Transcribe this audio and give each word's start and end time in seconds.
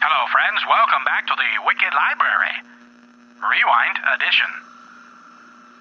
Hello, 0.00 0.20
friends. 0.30 0.62
Welcome 0.68 1.02
back 1.04 1.26
to 1.26 1.34
the 1.36 1.50
Wicked 1.66 1.92
Library. 1.92 2.54
Rewind 3.36 4.00
Edition. 4.16 4.48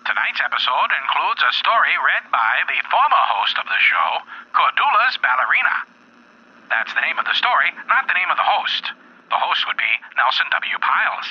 Tonight's 0.04 0.44
episode 0.44 0.92
includes 0.92 1.40
a 1.40 1.56
story 1.56 1.96
read 2.04 2.28
by 2.28 2.68
the 2.68 2.84
former 2.92 3.24
host 3.32 3.56
of 3.56 3.66
the 3.66 3.80
show, 3.80 4.10
Cordula's 4.52 5.16
Ballerina. 5.24 5.88
That's 6.68 6.92
the 6.92 7.02
name 7.02 7.16
of 7.16 7.24
the 7.24 7.40
story, 7.40 7.72
not 7.88 8.12
the 8.12 8.18
name 8.20 8.28
of 8.28 8.36
the 8.36 8.44
host. 8.44 8.92
The 9.32 9.40
host 9.40 9.64
would 9.72 9.80
be 9.80 9.94
Nelson 10.20 10.52
W. 10.52 10.78
Pyles. 10.84 11.30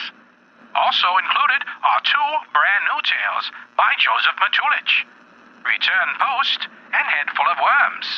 Also 0.74 1.06
included 1.20 1.60
are 1.84 2.00
two 2.08 2.30
brand 2.56 2.82
new 2.88 3.00
tales 3.04 3.52
by 3.76 3.92
Josef 4.00 4.34
Matulich 4.40 5.04
Return 5.60 6.08
Post 6.18 6.72
and 6.88 7.04
Head 7.04 7.28
Full 7.36 7.52
of 7.52 7.60
Worms. 7.60 8.08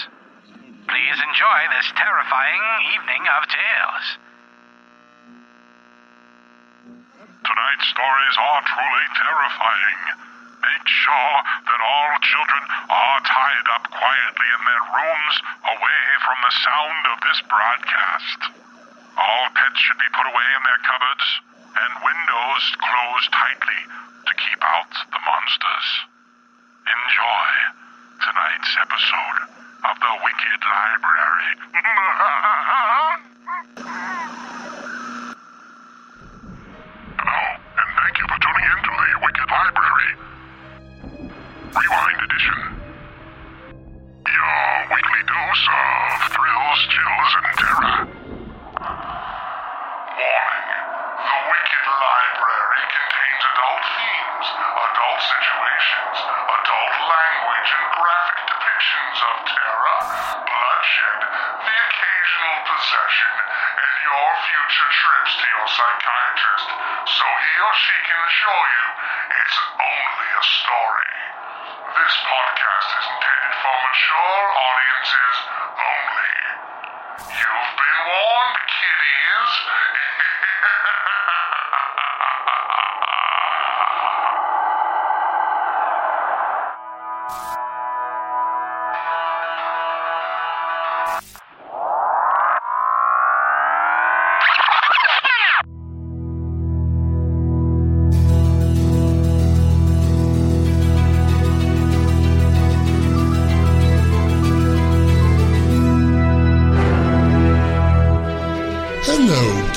Please 0.87 1.19
enjoy 1.27 1.61
this 1.75 1.91
terrifying 1.99 2.63
evening 2.95 3.27
of 3.35 3.51
tales. 3.51 4.07
Tonight's 7.57 7.89
stories 7.89 8.37
are 8.37 8.61
truly 8.69 9.07
terrifying. 9.17 10.01
Make 10.61 10.89
sure 10.93 11.37
that 11.65 11.81
all 11.81 12.13
children 12.21 12.63
are 12.85 13.21
tied 13.25 13.67
up 13.73 13.89
quietly 13.89 14.49
in 14.53 14.61
their 14.61 14.85
rooms 14.93 15.37
away 15.65 16.05
from 16.21 16.37
the 16.45 16.53
sound 16.53 17.03
of 17.17 17.19
this 17.25 17.41
broadcast. 17.49 18.53
All 19.17 19.49
pets 19.57 19.81
should 19.81 19.97
be 19.97 20.05
put 20.13 20.29
away 20.29 20.49
in 20.53 20.63
their 20.69 20.85
cupboards 20.85 21.29
and 21.81 22.05
windows 22.05 22.65
closed 22.77 23.33
tightly 23.33 23.81
to 23.89 24.33
keep 24.37 24.61
out 24.61 24.93
the 25.17 25.21
monsters. 25.25 25.89
Enjoy 26.93 27.49
tonight's 28.21 28.73
episode 28.85 29.49
of 29.81 29.97
The 29.97 30.13
Wicked 30.29 30.61
Library. 30.61 31.57
Library. 39.57 40.13
Rewind 41.73 42.21
Edition. 42.29 42.61
Your 44.29 44.61
weekly 44.93 45.23
dose 45.33 45.69
of 45.73 45.96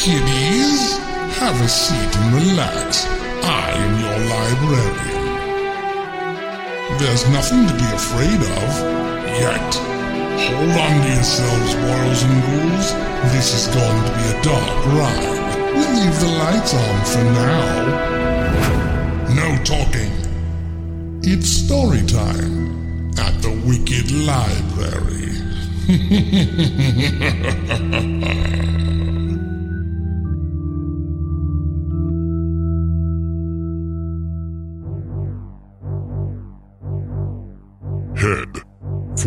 kiddies. 0.09 0.97
Have 1.38 1.58
a 1.62 1.70
seat 1.70 2.12
and 2.18 2.34
relax. 2.42 3.06
I 3.46 3.70
am 3.84 3.92
your 4.03 4.20
librarian. 4.34 5.25
There's 6.97 7.25
nothing 7.30 7.62
to 7.70 7.74
be 7.84 7.90
afraid 8.02 8.42
of, 8.58 8.69
yet. 9.44 9.69
Hold 10.46 10.78
on 10.86 10.94
to 11.03 11.09
yourselves, 11.14 11.72
boys 11.86 12.22
and 12.28 12.38
ghouls. 12.46 12.88
This 13.34 13.48
is 13.58 13.66
going 13.78 14.00
to 14.08 14.12
be 14.18 14.25
a 14.34 14.38
dark 14.42 14.78
ride. 14.98 15.38
We'll 15.75 15.94
leave 16.00 16.18
the 16.25 16.31
lights 16.44 16.74
on 16.74 16.98
for 17.12 17.25
now. 17.40 17.69
No 19.42 19.48
talking. 19.64 20.14
It's 21.22 21.50
story 21.50 22.03
time 22.08 23.12
at 23.25 23.34
the 23.44 23.53
Wicked 23.68 24.08
Library. 24.31 25.19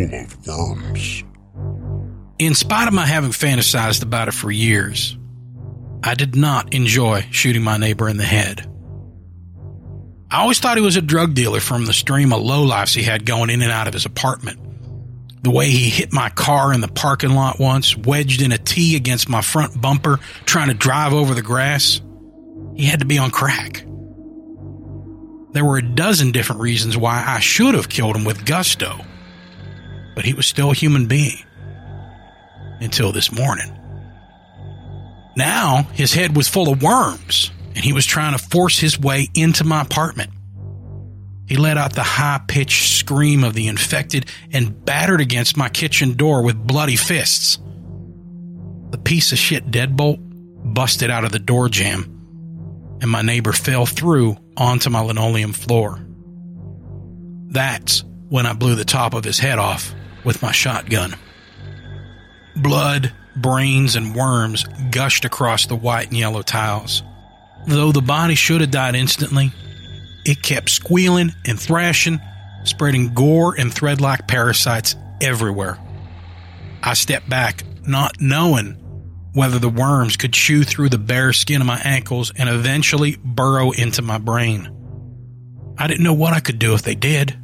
full 0.08 0.50
of 0.52 0.70
worms. 0.70 1.24
In 2.38 2.54
spite 2.54 2.88
of 2.88 2.94
my 2.94 3.06
having 3.06 3.30
fantasized 3.30 4.02
about 4.02 4.28
it 4.28 4.34
for 4.34 4.50
years, 4.50 5.16
I 6.02 6.14
did 6.14 6.34
not 6.34 6.74
enjoy 6.74 7.26
shooting 7.30 7.62
my 7.62 7.76
neighbor 7.76 8.08
in 8.08 8.16
the 8.16 8.24
head. 8.24 8.68
I 10.30 10.40
always 10.40 10.58
thought 10.58 10.78
he 10.78 10.82
was 10.82 10.96
a 10.96 11.02
drug 11.02 11.34
dealer 11.34 11.60
from 11.60 11.84
the 11.84 11.92
stream 11.92 12.32
of 12.32 12.40
lowlifes 12.40 12.94
he 12.94 13.02
had 13.02 13.26
going 13.26 13.50
in 13.50 13.62
and 13.62 13.70
out 13.70 13.86
of 13.86 13.94
his 13.94 14.06
apartment. 14.06 14.58
The 15.42 15.50
way 15.50 15.68
he 15.68 15.90
hit 15.90 16.12
my 16.12 16.30
car 16.30 16.72
in 16.72 16.80
the 16.80 16.88
parking 16.88 17.34
lot 17.34 17.60
once, 17.60 17.96
wedged 17.96 18.42
in 18.42 18.50
a 18.52 18.58
T 18.58 18.96
against 18.96 19.28
my 19.28 19.42
front 19.42 19.80
bumper, 19.80 20.18
trying 20.46 20.68
to 20.68 20.74
drive 20.74 21.12
over 21.12 21.34
the 21.34 21.42
grass, 21.42 22.00
he 22.74 22.86
had 22.86 23.00
to 23.00 23.06
be 23.06 23.18
on 23.18 23.30
crack. 23.30 23.84
There 25.52 25.64
were 25.64 25.76
a 25.76 25.82
dozen 25.82 26.32
different 26.32 26.62
reasons 26.62 26.96
why 26.96 27.22
I 27.26 27.40
should 27.40 27.74
have 27.74 27.88
killed 27.88 28.16
him 28.16 28.24
with 28.24 28.46
gusto, 28.46 29.04
but 30.14 30.24
he 30.24 30.34
was 30.34 30.46
still 30.46 30.70
a 30.70 30.74
human 30.74 31.06
being 31.06 31.44
until 32.80 33.12
this 33.12 33.32
morning. 33.32 33.72
Now 35.36 35.84
his 35.94 36.12
head 36.12 36.36
was 36.36 36.48
full 36.48 36.70
of 36.70 36.82
worms, 36.82 37.50
and 37.74 37.78
he 37.84 37.92
was 37.92 38.04
trying 38.04 38.36
to 38.36 38.44
force 38.44 38.78
his 38.78 38.98
way 38.98 39.28
into 39.34 39.64
my 39.64 39.82
apartment. 39.82 40.30
He 41.46 41.56
let 41.56 41.76
out 41.76 41.94
the 41.94 42.02
high 42.02 42.40
pitched 42.46 42.98
scream 42.98 43.44
of 43.44 43.54
the 43.54 43.68
infected 43.68 44.26
and 44.52 44.84
battered 44.84 45.20
against 45.20 45.56
my 45.56 45.68
kitchen 45.68 46.14
door 46.14 46.42
with 46.42 46.56
bloody 46.56 46.96
fists. 46.96 47.58
The 48.90 48.98
piece 48.98 49.32
of 49.32 49.38
shit 49.38 49.70
deadbolt 49.70 50.18
busted 50.74 51.10
out 51.10 51.24
of 51.24 51.32
the 51.32 51.38
door 51.38 51.68
jamb, 51.68 52.98
and 53.00 53.10
my 53.10 53.22
neighbor 53.22 53.52
fell 53.52 53.86
through 53.86 54.36
onto 54.56 54.90
my 54.90 55.00
linoleum 55.00 55.52
floor. 55.52 55.98
That's 57.48 58.04
when 58.28 58.46
I 58.46 58.52
blew 58.52 58.74
the 58.74 58.84
top 58.84 59.14
of 59.14 59.24
his 59.24 59.38
head 59.38 59.58
off 59.58 59.94
with 60.24 60.42
my 60.42 60.52
shotgun. 60.52 61.14
Blood, 62.56 63.12
brains, 63.36 63.96
and 63.96 64.14
worms 64.14 64.64
gushed 64.90 65.24
across 65.24 65.66
the 65.66 65.76
white 65.76 66.08
and 66.08 66.16
yellow 66.16 66.42
tiles. 66.42 67.02
Though 67.66 67.92
the 67.92 68.02
body 68.02 68.34
should 68.34 68.60
have 68.60 68.70
died 68.70 68.94
instantly, 68.94 69.52
it 70.24 70.42
kept 70.42 70.70
squealing 70.70 71.32
and 71.46 71.58
thrashing, 71.58 72.20
spreading 72.64 73.14
gore 73.14 73.54
and 73.58 73.72
thread 73.72 74.00
like 74.00 74.28
parasites 74.28 74.96
everywhere. 75.20 75.78
I 76.82 76.94
stepped 76.94 77.28
back, 77.28 77.64
not 77.86 78.20
knowing 78.20 78.78
whether 79.34 79.58
the 79.58 79.68
worms 79.68 80.16
could 80.16 80.32
chew 80.32 80.62
through 80.62 80.90
the 80.90 80.98
bare 80.98 81.32
skin 81.32 81.60
of 81.60 81.66
my 81.66 81.80
ankles 81.84 82.32
and 82.36 82.48
eventually 82.48 83.16
burrow 83.24 83.70
into 83.70 84.02
my 84.02 84.18
brain. 84.18 84.68
I 85.78 85.86
didn't 85.86 86.04
know 86.04 86.12
what 86.12 86.34
I 86.34 86.40
could 86.40 86.58
do 86.58 86.74
if 86.74 86.82
they 86.82 86.94
did. 86.94 87.38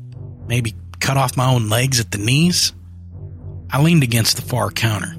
Maybe 0.47 0.75
cut 1.09 1.17
off 1.17 1.39
my 1.39 1.51
own 1.51 1.71
legs 1.71 2.01
at 2.01 2.11
the 2.11 2.19
knees? 2.19 2.75
I 3.71 3.81
leaned 3.81 4.03
against 4.03 4.37
the 4.37 4.43
far 4.43 4.71
counter, 4.71 5.17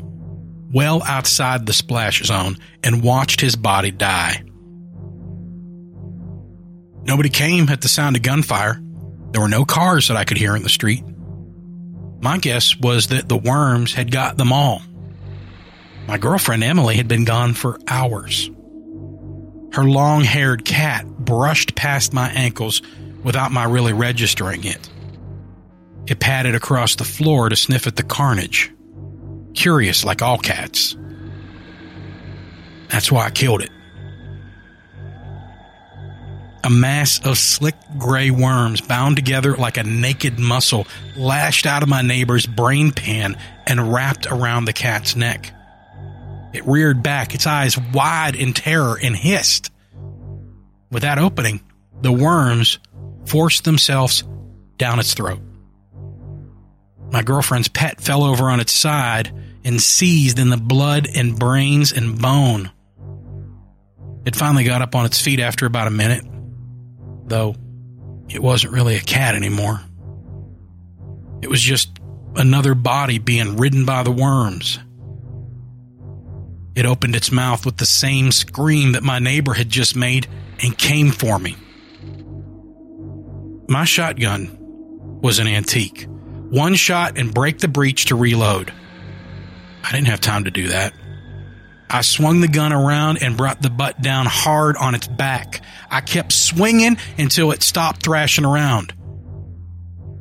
well 0.72 1.02
outside 1.02 1.66
the 1.66 1.74
splash 1.74 2.22
zone, 2.22 2.58
and 2.84 3.02
watched 3.02 3.42
his 3.42 3.56
body 3.56 3.90
die. 3.90 4.44
Nobody 7.02 7.30
came 7.30 7.70
at 7.70 7.82
the 7.82 7.88
sound 7.88 8.16
of 8.16 8.22
gunfire. 8.22 8.80
There 9.32 9.42
were 9.42 9.50
no 9.50 9.66
cars 9.66 10.10
that 10.10 10.18
I 10.18 10.26
could 10.26 10.38
hear 10.38 10.56
in 10.56 10.62
the 10.62 10.70
street. 10.70 11.04
My 12.22 12.38
guess 12.38 12.78
was 12.78 13.08
that 13.08 13.28
the 13.28 13.38
worms 13.38 13.92
had 13.92 14.12
got 14.12 14.38
them 14.38 14.54
all. 14.54 14.84
My 16.06 16.20
girlfriend 16.20 16.64
Emily 16.64 16.98
had 16.98 17.08
been 17.08 17.26
gone 17.26 17.56
for 17.56 17.80
hours. 17.88 18.52
Her 19.74 19.86
long 19.86 20.24
haired 20.24 20.66
cat 20.66 21.08
brushed 21.08 21.74
past 21.74 22.14
my 22.14 22.30
ankles 22.30 22.84
without 23.24 23.52
my 23.52 23.64
really 23.64 23.94
registering 23.94 24.66
it. 24.66 24.88
It 26.08 26.20
padded 26.20 26.56
across 26.56 26.96
the 26.96 27.04
floor 27.04 27.50
to 27.50 27.56
sniff 27.56 27.88
at 27.88 27.96
the 27.96 28.04
carnage, 28.04 28.72
curious 29.54 30.04
like 30.04 30.22
all 30.22 30.38
cats. 30.38 30.96
That's 32.90 33.12
why 33.12 33.26
I 33.26 33.32
killed 33.32 33.62
it. 33.62 33.70
A 36.64 36.70
mass 36.70 37.26
of 37.26 37.38
slick 37.38 37.76
gray 37.98 38.32
worms 38.32 38.82
bound 38.82 39.16
together 39.16 39.56
like 39.56 39.78
a 39.78 39.84
naked 39.84 40.40
muscle 40.40 40.88
lashed 41.16 41.66
out 41.66 41.84
of 41.84 41.90
my 41.90 42.02
neighbor's 42.02 42.46
brain 42.46 42.92
pan 42.92 43.38
and 43.66 43.94
wrapped 43.94 44.28
around 44.28 44.66
the 44.66 44.74
cat's 44.74 45.16
neck. 45.16 45.54
It 46.52 46.66
reared 46.66 47.02
back, 47.02 47.34
its 47.34 47.48
eyes 47.48 47.78
wide 47.78 48.36
in 48.36 48.54
terror, 48.54 49.00
and 49.02 49.16
hissed. 49.16 49.72
With 50.92 51.04
that 51.04 51.20
opening, 51.20 51.62
the 52.02 52.12
worms 52.12 52.80
forced 53.26 53.64
themselves 53.64 54.24
down 54.78 55.00
its 55.00 55.14
throat. 55.14 55.40
My 57.12 57.24
girlfriend's 57.24 57.68
pet 57.68 58.02
fell 58.02 58.24
over 58.24 58.50
on 58.50 58.60
its 58.60 58.72
side 58.72 59.34
and 59.64 59.82
seized 59.82 60.40
in 60.40 60.50
the 60.50 60.58
blood 60.58 61.08
and 61.14 61.38
brains 61.38 61.92
and 61.92 62.22
bone. 62.22 62.72
It 64.26 64.36
finally 64.36 64.64
got 64.64 64.82
up 64.82 64.96
on 64.96 65.06
its 65.06 65.20
feet 65.20 65.40
after 65.40 65.66
about 65.66 65.88
a 65.88 65.92
minute, 65.92 66.26
though 67.26 67.56
it 68.30 68.42
wasn't 68.42 68.74
really 68.74 68.96
a 68.96 69.02
cat 69.02 69.36
anymore. 69.36 69.82
It 71.42 71.50
was 71.50 71.62
just 71.62 72.00
another 72.36 72.76
body 72.76 73.18
being 73.18 73.58
ridden 73.58 73.86
by 73.86 74.04
the 74.04 74.12
worms. 74.12 74.80
It 76.76 76.86
opened 76.86 77.16
its 77.16 77.32
mouth 77.32 77.66
with 77.66 77.78
the 77.78 77.86
same 77.86 78.32
scream 78.32 78.92
that 78.92 79.04
my 79.04 79.20
neighbor 79.20 79.54
had 79.54 79.70
just 79.70 79.96
made 79.96 80.28
and 80.62 80.78
came 80.78 81.12
for 81.12 81.40
me. 81.40 81.56
My 83.68 83.86
shotgun 83.86 84.56
was 85.22 85.40
an 85.40 85.48
antique. 85.48 86.08
One 86.50 86.76
shot 86.76 87.18
and 87.18 87.34
break 87.34 87.60
the 87.60 87.68
breech 87.68 88.06
to 88.06 88.16
reload. 88.16 88.74
I 89.84 89.92
didn't 89.92 90.08
have 90.08 90.22
time 90.22 90.46
to 90.46 90.52
do 90.52 90.70
that. 90.70 90.94
I 91.90 92.02
swung 92.02 92.42
the 92.42 92.48
gun 92.48 92.72
around 92.72 93.24
and 93.24 93.38
brought 93.38 93.62
the 93.62 93.70
butt 93.70 94.02
down 94.02 94.26
hard 94.28 94.78
on 94.78 94.94
its 94.94 95.08
back. 95.08 95.62
I 95.90 96.02
kept 96.02 96.32
swinging 96.32 96.98
until 97.18 97.52
it 97.52 97.64
stopped 97.64 98.04
thrashing 98.04 98.46
around. 98.46 98.94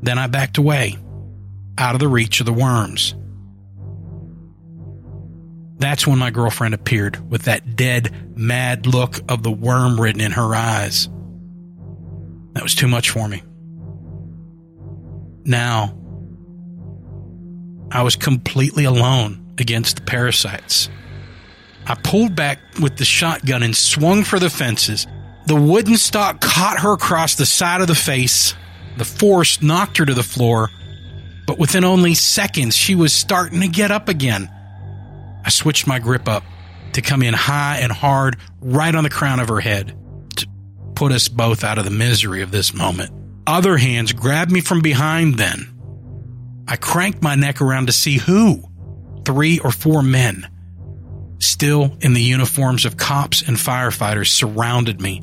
Then 0.00 0.18
I 0.18 0.28
backed 0.28 0.58
away, 0.58 0.96
out 1.76 1.94
of 1.94 2.00
the 2.00 2.08
reach 2.08 2.40
of 2.40 2.46
the 2.46 2.52
worms. 2.52 3.14
That's 5.78 6.06
when 6.06 6.18
my 6.18 6.30
girlfriend 6.30 6.74
appeared 6.74 7.30
with 7.30 7.42
that 7.42 7.76
dead, 7.76 8.36
mad 8.36 8.86
look 8.86 9.20
of 9.30 9.42
the 9.42 9.52
worm 9.52 10.00
ridden 10.00 10.20
in 10.20 10.32
her 10.32 10.54
eyes. 10.54 11.08
That 12.54 12.62
was 12.62 12.74
too 12.74 12.88
much 12.88 13.10
for 13.10 13.28
me. 13.28 13.42
Now, 15.44 15.94
I 17.90 18.02
was 18.02 18.16
completely 18.16 18.84
alone 18.84 19.54
against 19.58 19.96
the 19.96 20.02
parasites. 20.02 20.88
I 21.86 21.94
pulled 21.94 22.36
back 22.36 22.58
with 22.80 22.96
the 22.96 23.04
shotgun 23.04 23.62
and 23.62 23.74
swung 23.74 24.24
for 24.24 24.38
the 24.38 24.50
fences. 24.50 25.06
The 25.46 25.56
wooden 25.56 25.96
stock 25.96 26.40
caught 26.40 26.80
her 26.80 26.92
across 26.92 27.34
the 27.34 27.46
side 27.46 27.80
of 27.80 27.86
the 27.86 27.94
face. 27.94 28.54
The 28.98 29.06
force 29.06 29.62
knocked 29.62 29.96
her 29.96 30.04
to 30.04 30.12
the 30.12 30.22
floor, 30.22 30.70
but 31.46 31.58
within 31.58 31.84
only 31.84 32.14
seconds, 32.14 32.76
she 32.76 32.94
was 32.94 33.14
starting 33.14 33.60
to 33.60 33.68
get 33.68 33.90
up 33.90 34.08
again. 34.08 34.50
I 35.44 35.48
switched 35.48 35.86
my 35.86 35.98
grip 35.98 36.28
up 36.28 36.44
to 36.92 37.00
come 37.00 37.22
in 37.22 37.32
high 37.32 37.78
and 37.78 37.90
hard 37.90 38.36
right 38.60 38.94
on 38.94 39.04
the 39.04 39.10
crown 39.10 39.40
of 39.40 39.48
her 39.48 39.60
head 39.60 39.96
to 40.36 40.46
put 40.94 41.12
us 41.12 41.28
both 41.28 41.64
out 41.64 41.78
of 41.78 41.84
the 41.84 41.90
misery 41.90 42.42
of 42.42 42.50
this 42.50 42.74
moment. 42.74 43.12
Other 43.46 43.78
hands 43.78 44.12
grabbed 44.12 44.50
me 44.50 44.60
from 44.60 44.82
behind 44.82 45.38
then. 45.38 45.77
I 46.68 46.76
cranked 46.76 47.22
my 47.22 47.34
neck 47.34 47.62
around 47.62 47.86
to 47.86 47.92
see 47.92 48.18
who. 48.18 48.62
Three 49.24 49.58
or 49.58 49.70
four 49.70 50.02
men, 50.02 50.48
still 51.38 51.96
in 52.00 52.12
the 52.12 52.22
uniforms 52.22 52.84
of 52.84 52.96
cops 52.96 53.42
and 53.42 53.56
firefighters, 53.56 54.28
surrounded 54.28 55.00
me. 55.00 55.22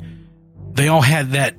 They 0.72 0.88
all 0.88 1.02
had 1.02 1.30
that 1.32 1.56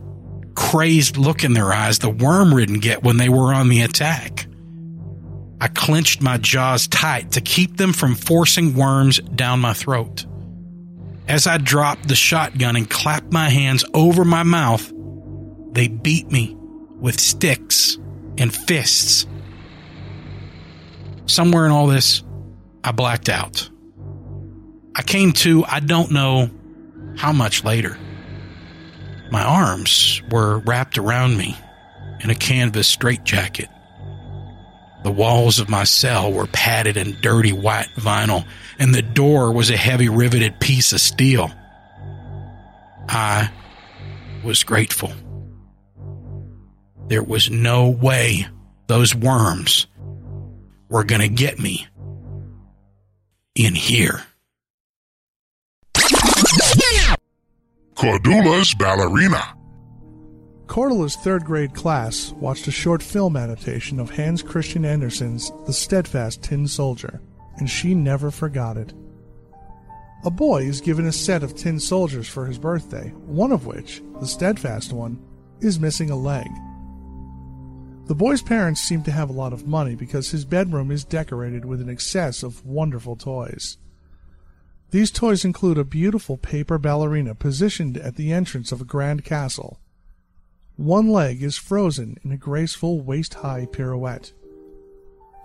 crazed 0.56 1.18
look 1.18 1.44
in 1.44 1.54
their 1.54 1.72
eyes 1.72 2.00
the 2.00 2.10
worm 2.10 2.54
ridden 2.54 2.80
get 2.80 3.04
when 3.04 3.18
they 3.18 3.30
were 3.30 3.54
on 3.54 3.69
the 3.69 3.81
attack. 3.81 4.48
I 5.62 5.68
clenched 5.69 6.22
my 6.22 6.38
jaws 6.38 6.88
tight 6.88 7.31
to 7.31 7.42
keep 7.42 7.78
them 7.78 7.94
from 7.94 8.16
forcing 8.16 8.75
worms 8.75 9.19
down 9.19 9.60
my 9.60 9.74
throat. 9.74 10.25
As 11.28 11.48
I 11.48 11.57
dropped 11.57 12.07
the 12.07 12.16
shotgun 12.16 12.75
and 12.75 12.89
clapped 12.89 13.31
my 13.31 13.50
hands 13.50 13.84
over 13.94 14.24
my 14.24 14.44
mouth, 14.44 14.92
they 15.72 15.88
beat 15.88 16.31
me 16.31 16.56
with 17.00 17.19
sticks 17.19 17.98
and 18.38 18.54
fists. 18.54 19.25
Somewhere 21.27 21.65
in 21.65 21.71
all 21.71 21.88
this, 21.88 22.24
I 22.83 22.91
blacked 22.91 23.29
out. 23.29 23.69
I 24.95 25.03
came 25.03 25.33
to, 25.33 25.63
I 25.65 25.79
don't 25.79 26.12
know 26.12 26.50
how 27.18 27.33
much 27.33 27.63
later. 27.63 27.97
My 29.29 29.44
arms 29.44 30.21
were 30.31 30.59
wrapped 30.59 30.97
around 30.97 31.38
me 31.38 31.57
in 32.22 32.29
a 32.29 32.36
canvas 32.36 32.88
straitjacket. 32.88 33.69
The 35.03 35.12
walls 35.12 35.60
of 35.60 35.69
my 35.69 35.84
cell 35.84 36.31
were 36.31 36.48
padded 36.48 36.98
in 36.98 37.17
dirty 37.22 37.53
white 37.53 37.89
vinyl, 37.96 38.46
and 38.79 38.93
the 38.93 39.01
door 39.01 39.51
was 39.51 39.69
a 39.69 39.77
heavy 39.77 40.10
riveted 40.10 40.60
piece 40.60 40.93
of 40.93 41.01
steel. 41.01 41.51
I 43.10 43.51
was 44.43 44.63
grateful. 44.63 45.12
There 47.07 47.24
was 47.24 47.50
no 47.50 47.89
way 47.89 48.48
those 48.88 49.13
worms 49.13 49.88
were 50.89 51.03
going 51.03 51.22
to 51.22 51.27
get 51.27 51.60
me 51.60 51.88
in 53.56 53.75
here. 53.75 54.24
Cordula's 57.96 58.74
Ballerina. 58.75 59.56
Cordula's 60.67 61.15
third 61.15 61.46
grade 61.46 61.74
class 61.74 62.32
watched 62.34 62.67
a 62.67 62.72
short 62.72 63.01
film 63.01 63.36
adaptation 63.36 64.00
of 64.00 64.12
Hans 64.12 64.44
Christian 64.44 64.86
Andersen's 64.86 65.51
The 65.65 65.74
Steadfast 65.74 66.44
Tin 66.44 66.67
Soldier, 66.67 67.22
and 67.58 67.70
she 67.70 67.96
never 67.96 68.29
forgot 68.29 68.77
it. 68.77 68.94
A 70.25 70.29
boy 70.29 70.63
is 70.63 70.82
given 70.82 71.08
a 71.08 71.12
set 71.12 71.41
of 71.41 71.56
tin 71.56 71.79
soldiers 71.79 72.27
for 72.27 72.46
his 72.46 72.60
birthday, 72.60 73.10
one 73.25 73.51
of 73.51 73.65
which, 73.65 74.03
the 74.20 74.27
steadfast 74.27 74.91
one, 74.91 75.20
is 75.62 75.79
missing 75.79 76.10
a 76.10 76.15
leg. 76.15 76.48
The 78.07 78.15
boy's 78.15 78.41
parents 78.41 78.81
seem 78.81 79.03
to 79.03 79.11
have 79.11 79.29
a 79.29 79.33
lot 79.33 79.53
of 79.53 79.67
money 79.67 79.95
because 79.95 80.31
his 80.31 80.45
bedroom 80.45 80.91
is 80.91 81.03
decorated 81.03 81.65
with 81.65 81.81
an 81.81 81.89
excess 81.89 82.41
of 82.43 82.65
wonderful 82.65 83.15
toys. 83.15 83.77
These 84.91 85.11
toys 85.11 85.43
include 85.43 85.77
a 85.77 85.83
beautiful 85.83 86.37
paper 86.37 86.77
ballerina 86.77 87.35
positioned 87.35 87.97
at 87.97 88.15
the 88.15 88.31
entrance 88.31 88.71
of 88.71 88.79
a 88.79 88.85
grand 88.85 89.25
castle 89.25 89.79
one 90.77 91.09
leg 91.09 91.41
is 91.41 91.57
frozen 91.57 92.17
in 92.23 92.31
a 92.31 92.37
graceful 92.37 93.01
waist 93.01 93.33
high 93.33 93.65
pirouette. 93.65 94.31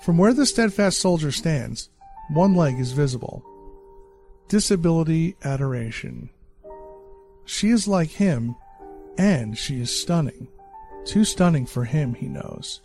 From 0.02 0.18
where 0.18 0.34
the 0.34 0.44
steadfast 0.44 1.00
soldier 1.00 1.32
stands, 1.32 1.88
one 2.28 2.54
leg 2.54 2.78
is 2.78 2.92
visible. 2.92 3.42
Disability 4.48 5.36
adoration. 5.42 6.28
She 7.46 7.70
is 7.70 7.88
like 7.88 8.10
him, 8.10 8.56
and 9.16 9.56
she 9.56 9.80
is 9.80 9.98
stunning. 9.98 10.48
Too 11.04 11.24
stunning 11.24 11.66
for 11.66 11.84
him, 11.84 12.14
he 12.14 12.28
knows. 12.28 12.80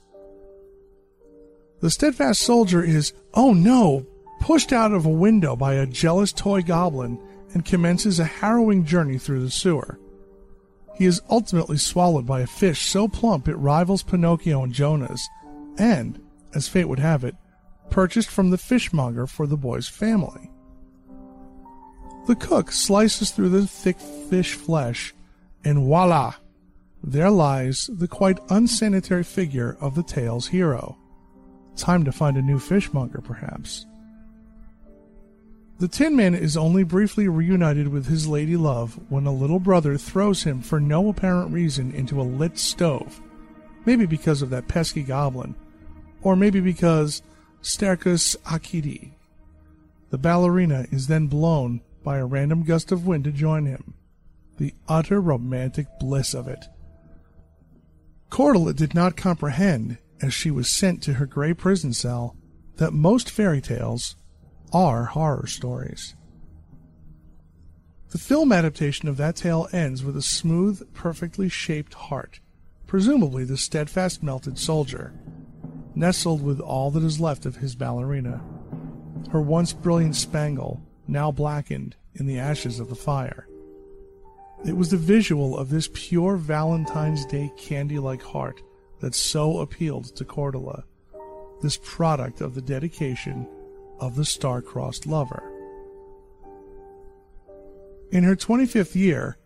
The 1.79 1.91
steadfast 1.91 2.41
soldier 2.41 2.83
is, 2.83 3.13
oh 3.33 3.53
no, 3.53 4.05
pushed 4.39 4.73
out 4.73 4.91
of 4.91 5.05
a 5.05 5.09
window 5.09 5.55
by 5.55 5.75
a 5.75 5.85
jealous 5.85 6.31
toy 6.31 6.61
goblin 6.61 7.19
and 7.53 7.63
commences 7.63 8.19
a 8.19 8.25
harrowing 8.25 8.83
journey 8.83 9.17
through 9.17 9.41
the 9.41 9.51
sewer. 9.51 9.99
He 10.95 11.05
is 11.05 11.21
ultimately 11.29 11.77
swallowed 11.77 12.25
by 12.25 12.41
a 12.41 12.47
fish 12.47 12.81
so 12.81 13.07
plump 13.07 13.47
it 13.47 13.55
rivals 13.55 14.01
Pinocchio 14.01 14.63
and 14.63 14.73
Jonah's, 14.73 15.27
and, 15.77 16.19
as 16.55 16.67
fate 16.67 16.85
would 16.85 16.99
have 16.99 17.23
it, 17.23 17.35
purchased 17.91 18.29
from 18.29 18.49
the 18.49 18.57
fishmonger 18.57 19.27
for 19.27 19.45
the 19.45 19.57
boy's 19.57 19.87
family. 19.87 20.49
The 22.25 22.35
cook 22.35 22.71
slices 22.71 23.31
through 23.31 23.49
the 23.49 23.67
thick 23.67 23.99
fish 23.99 24.55
flesh, 24.55 25.13
and 25.63 25.85
voila! 25.85 26.35
There 27.07 27.29
lies 27.29 27.89
the 27.93 28.09
quite 28.09 28.37
unsanitary 28.49 29.23
figure 29.23 29.77
of 29.79 29.95
the 29.95 30.03
tale's 30.03 30.47
hero. 30.47 30.97
Time 31.77 32.03
to 32.03 32.11
find 32.11 32.35
a 32.35 32.41
new 32.41 32.59
fishmonger, 32.59 33.21
perhaps. 33.21 33.85
The 35.79 35.87
Tin 35.87 36.17
Man 36.17 36.35
is 36.35 36.57
only 36.57 36.83
briefly 36.83 37.29
reunited 37.29 37.87
with 37.87 38.07
his 38.07 38.27
lady 38.27 38.57
love 38.57 38.99
when 39.07 39.25
a 39.25 39.31
little 39.31 39.61
brother 39.61 39.97
throws 39.97 40.43
him 40.43 40.61
for 40.61 40.81
no 40.81 41.07
apparent 41.07 41.53
reason 41.53 41.93
into 41.93 42.19
a 42.19 42.23
lit 42.23 42.57
stove. 42.57 43.21
Maybe 43.85 44.05
because 44.05 44.41
of 44.41 44.49
that 44.49 44.67
pesky 44.67 45.01
goblin, 45.01 45.55
or 46.23 46.35
maybe 46.35 46.59
because 46.59 47.21
Stercus 47.61 48.35
Accidit. 48.43 49.11
The 50.09 50.17
ballerina 50.17 50.87
is 50.91 51.07
then 51.07 51.27
blown 51.27 51.79
by 52.03 52.17
a 52.17 52.25
random 52.25 52.63
gust 52.63 52.91
of 52.91 53.07
wind 53.07 53.23
to 53.23 53.31
join 53.31 53.65
him. 53.65 53.93
The 54.57 54.73
utter 54.89 55.21
romantic 55.21 55.87
bliss 56.01 56.33
of 56.33 56.49
it. 56.49 56.65
Cordelia 58.37 58.75
did 58.75 58.93
not 58.93 59.17
comprehend, 59.17 59.97
as 60.21 60.31
she 60.31 60.51
was 60.51 60.69
sent 60.69 61.01
to 61.01 61.13
her 61.13 61.25
gray 61.25 61.55
prison 61.55 61.91
cell, 61.91 62.35
that 62.75 62.93
most 62.93 63.31
fairy 63.31 63.59
tales 63.59 64.15
are 64.71 65.05
horror 65.05 65.47
stories. 65.47 66.15
The 68.11 68.19
film 68.19 68.51
adaptation 68.51 69.09
of 69.09 69.17
that 69.17 69.37
tale 69.37 69.67
ends 69.73 70.03
with 70.03 70.15
a 70.15 70.21
smooth, 70.21 70.87
perfectly 70.93 71.49
shaped 71.49 71.95
heart, 71.95 72.39
presumably 72.85 73.43
the 73.43 73.57
steadfast 73.57 74.21
melted 74.21 74.59
soldier, 74.59 75.15
nestled 75.95 76.43
with 76.43 76.59
all 76.59 76.91
that 76.91 77.01
is 77.01 77.19
left 77.19 77.47
of 77.47 77.55
his 77.55 77.73
ballerina, 77.73 78.43
her 79.31 79.41
once 79.41 79.73
brilliant 79.73 80.15
spangle 80.15 80.83
now 81.07 81.31
blackened 81.31 81.95
in 82.13 82.27
the 82.27 82.37
ashes 82.37 82.79
of 82.79 82.89
the 82.89 82.95
fire. 82.95 83.47
It 84.67 84.75
was 84.75 84.89
the 84.89 84.97
visual 84.97 85.57
of 85.57 85.69
this 85.69 85.89
pure 85.93 86.35
Valentine's 86.35 87.25
Day 87.25 87.53
candy 87.55 87.99
like 87.99 88.21
heart 88.21 88.61
that 88.99 89.15
so 89.15 89.59
appealed 89.59 90.13
to 90.17 90.25
Cordula, 90.25 90.83
this 91.61 91.79
product 91.81 92.41
of 92.41 92.53
the 92.53 92.61
dedication 92.61 93.47
of 94.01 94.17
the 94.17 94.25
star-crossed 94.25 95.07
lover. 95.07 95.41
In 98.11 98.25
her 98.25 98.35
25th 98.35 98.93
year, 98.93 99.37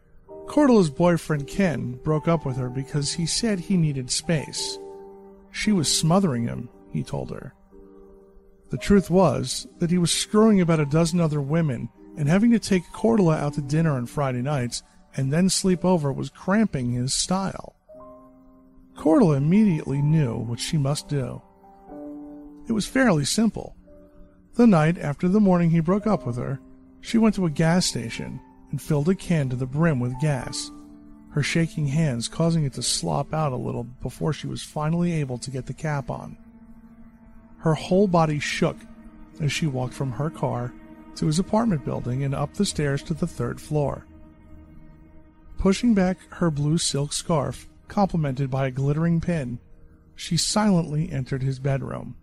Cordula's 0.47 0.89
boyfriend 0.89 1.47
Ken 1.47 1.99
broke 2.03 2.27
up 2.27 2.43
with 2.43 2.57
her 2.57 2.69
because 2.69 3.13
he 3.13 3.27
said 3.27 3.59
he 3.59 3.77
needed 3.77 4.09
space. 4.09 4.79
She 5.51 5.71
was 5.71 5.95
smothering 5.95 6.45
him, 6.45 6.67
he 6.91 7.03
told 7.03 7.29
her. 7.29 7.53
The 8.71 8.77
truth 8.77 9.11
was 9.11 9.67
that 9.77 9.91
he 9.91 9.99
was 9.99 10.11
screwing 10.11 10.61
about 10.61 10.79
a 10.79 10.85
dozen 10.85 11.19
other 11.19 11.41
women, 11.41 11.89
and 12.17 12.27
having 12.27 12.51
to 12.51 12.59
take 12.59 12.83
Cordula 12.91 13.37
out 13.37 13.53
to 13.53 13.61
dinner 13.61 13.91
on 13.91 14.05
Friday 14.07 14.41
nights 14.41 14.81
and 15.15 15.31
then 15.31 15.49
sleep 15.49 15.83
over 15.83 16.11
was 16.11 16.29
cramping 16.29 16.91
his 16.91 17.13
style. 17.13 17.75
Cordelia 18.95 19.37
immediately 19.37 20.01
knew 20.01 20.35
what 20.35 20.59
she 20.59 20.77
must 20.77 21.07
do. 21.07 21.41
It 22.67 22.73
was 22.73 22.85
fairly 22.85 23.25
simple. 23.25 23.75
The 24.55 24.67
night 24.67 24.97
after 24.97 25.27
the 25.27 25.39
morning 25.39 25.69
he 25.69 25.79
broke 25.79 26.05
up 26.05 26.25
with 26.25 26.37
her, 26.37 26.59
she 26.99 27.17
went 27.17 27.35
to 27.35 27.45
a 27.45 27.49
gas 27.49 27.85
station 27.85 28.39
and 28.69 28.81
filled 28.81 29.09
a 29.09 29.15
can 29.15 29.49
to 29.49 29.55
the 29.55 29.65
brim 29.65 29.99
with 29.99 30.19
gas, 30.21 30.71
her 31.31 31.43
shaking 31.43 31.87
hands 31.87 32.27
causing 32.27 32.63
it 32.63 32.73
to 32.73 32.83
slop 32.83 33.33
out 33.33 33.53
a 33.53 33.57
little 33.57 33.83
before 33.83 34.33
she 34.33 34.47
was 34.47 34.61
finally 34.61 35.13
able 35.13 35.37
to 35.39 35.51
get 35.51 35.65
the 35.65 35.73
cap 35.73 36.09
on. 36.09 36.37
Her 37.59 37.73
whole 37.73 38.07
body 38.07 38.39
shook 38.39 38.77
as 39.39 39.51
she 39.51 39.67
walked 39.67 39.93
from 39.93 40.11
her 40.11 40.29
car 40.29 40.73
to 41.15 41.25
his 41.25 41.39
apartment 41.39 41.85
building 41.85 42.23
and 42.23 42.35
up 42.35 42.53
the 42.53 42.65
stairs 42.65 43.03
to 43.03 43.13
the 43.13 43.27
third 43.27 43.59
floor. 43.59 44.05
Pushing 45.61 45.93
back 45.93 46.17
her 46.31 46.49
blue 46.49 46.79
silk 46.79 47.13
scarf, 47.13 47.69
complemented 47.87 48.49
by 48.49 48.65
a 48.65 48.71
glittering 48.71 49.21
pin, 49.21 49.59
she 50.15 50.35
silently 50.35 51.11
entered 51.11 51.43
his 51.43 51.59
bedroom. 51.59 52.15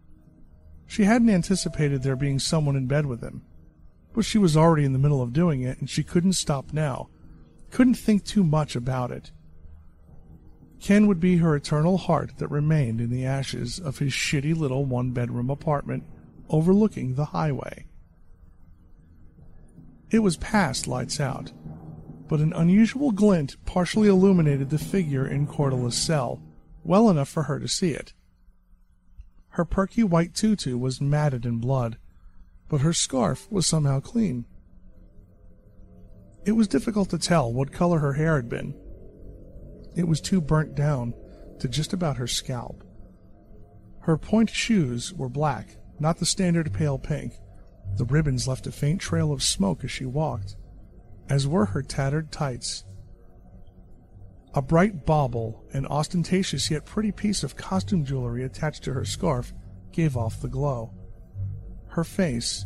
She 0.89 1.05
hadn't 1.05 1.31
anticipated 1.31 2.03
there 2.03 2.17
being 2.17 2.41
someone 2.41 2.75
in 2.75 2.89
bed 2.89 3.07
with 3.07 3.23
him, 3.23 3.43
but 4.13 4.25
she 4.25 4.39
was 4.39 4.57
already 4.57 4.85
in 4.85 4.93
the 4.93 4.99
middle 4.99 5.23
of 5.23 5.33
doing 5.33 5.63
it 5.63 5.79
and 5.79 5.89
she 5.89 6.03
couldn't 6.03 6.33
stop 6.33 6.73
now, 6.73 7.11
couldn't 7.71 7.95
think 7.95 8.25
too 8.25 8.43
much 8.43 8.75
about 8.75 9.13
it. 9.13 9.31
Ken 10.81 11.07
would 11.07 11.21
be 11.21 11.37
her 11.37 11.55
eternal 11.55 11.97
heart 11.97 12.39
that 12.39 12.49
remained 12.49 13.01
in 13.01 13.09
the 13.09 13.25
ashes 13.25 13.79
of 13.79 14.01
his 14.01 14.13
shitty 14.13 14.57
little 14.57 14.85
one 14.85 15.13
bedroom 15.13 15.49
apartment 15.49 16.03
overlooking 16.49 17.15
the 17.15 17.27
highway. 17.27 17.87
It 20.11 20.25
was 20.25 20.37
past 20.39 20.89
lights 20.89 21.21
out, 21.21 21.53
but 22.29 22.41
an 22.41 22.53
unusual 22.53 23.11
glint 23.11 23.57
partially 23.65 24.09
illuminated 24.09 24.71
the 24.71 24.79
figure 24.79 25.27
in 25.27 25.47
Cordelia's 25.47 25.97
cell, 25.97 26.41
well 26.85 27.09
enough 27.09 27.29
for 27.29 27.45
her 27.45 27.59
to 27.59 27.69
see 27.69 27.91
it. 27.91 28.13
Her 29.51 29.65
perky 29.65 30.05
white 30.05 30.35
tutu 30.35 30.77
was 30.77 31.01
matted 31.01 31.45
in 31.45 31.59
blood, 31.59 31.97
but 32.69 32.83
her 32.83 32.93
scarf 32.93 33.51
was 33.51 33.67
somehow 33.67 34.01
clean. 34.01 34.45
It 36.45 36.53
was 36.53 36.69
difficult 36.69 37.11
to 37.11 37.19
tell 37.19 37.53
what 37.53 37.73
color 37.73 37.99
her 37.99 38.13
hair 38.13 38.37
had 38.37 38.49
been. 38.49 38.75
It 39.97 40.07
was 40.07 40.21
too 40.21 40.41
burnt 40.41 40.75
down 40.75 41.15
to 41.59 41.69
just 41.69 41.93
about 41.93 42.19
her 42.19 42.27
scalp. 42.27 42.85
Her 44.01 44.17
pointe 44.17 44.51
shoes 44.51 45.13
were 45.13 45.29
black, 45.29 45.77
not 45.99 46.19
the 46.19 46.27
standard 46.27 46.73
pale 46.73 46.99
pink. 46.99 47.35
The 47.97 48.05
ribbons 48.05 48.47
left 48.47 48.67
a 48.67 48.73
faint 48.73 49.01
trail 49.01 49.33
of 49.33 49.43
smoke 49.43 49.83
as 49.83 49.91
she 49.91 50.05
walked, 50.05 50.57
as 51.29 51.47
were 51.47 51.67
her 51.67 51.83
tattered 51.83 52.33
tights 52.33 52.85
a 54.55 54.63
bright 54.63 55.05
bauble, 55.05 55.65
an 55.73 55.87
ostentatious 55.87 56.71
yet 56.71 56.85
pretty 56.85 57.13
piece 57.13 57.43
of 57.43 57.57
costume 57.57 58.05
jewelry 58.05 58.43
attached 58.43 58.83
to 58.85 58.93
her 58.93 59.05
scarf, 59.05 59.53
gave 59.93 60.17
off 60.17 60.41
the 60.41 60.49
glow. 60.49 60.93
Her 61.89 62.05
face. 62.05 62.65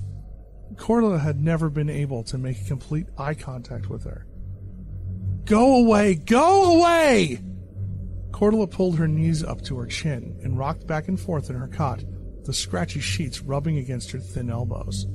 Cordelia 0.77 1.19
had 1.19 1.41
never 1.41 1.69
been 1.69 1.91
able 1.91 2.23
to 2.25 2.39
make 2.39 2.67
complete 2.67 3.07
eye 3.19 3.35
contact 3.35 3.91
with 3.91 4.05
her. 4.05 4.27
Go 5.45 5.85
away! 5.85 6.15
Go 6.15 6.79
away! 6.79 7.43
Cordula 8.31 8.71
pulled 8.71 8.97
her 8.97 9.09
knees 9.09 9.45
up 9.45 9.61
to 9.63 9.77
her 9.77 9.87
chin 9.87 10.39
and 10.43 10.59
rocked 10.59 10.87
back 10.87 11.09
and 11.09 11.21
forth 11.21 11.51
in 11.51 11.57
her 11.57 11.69
cot, 11.69 12.03
the 12.45 12.55
scratchy 12.55 13.01
sheets 13.01 13.43
rubbing 13.43 13.77
against 13.77 14.13
her 14.13 14.19
thin 14.19 14.49
elbows. 14.49 15.07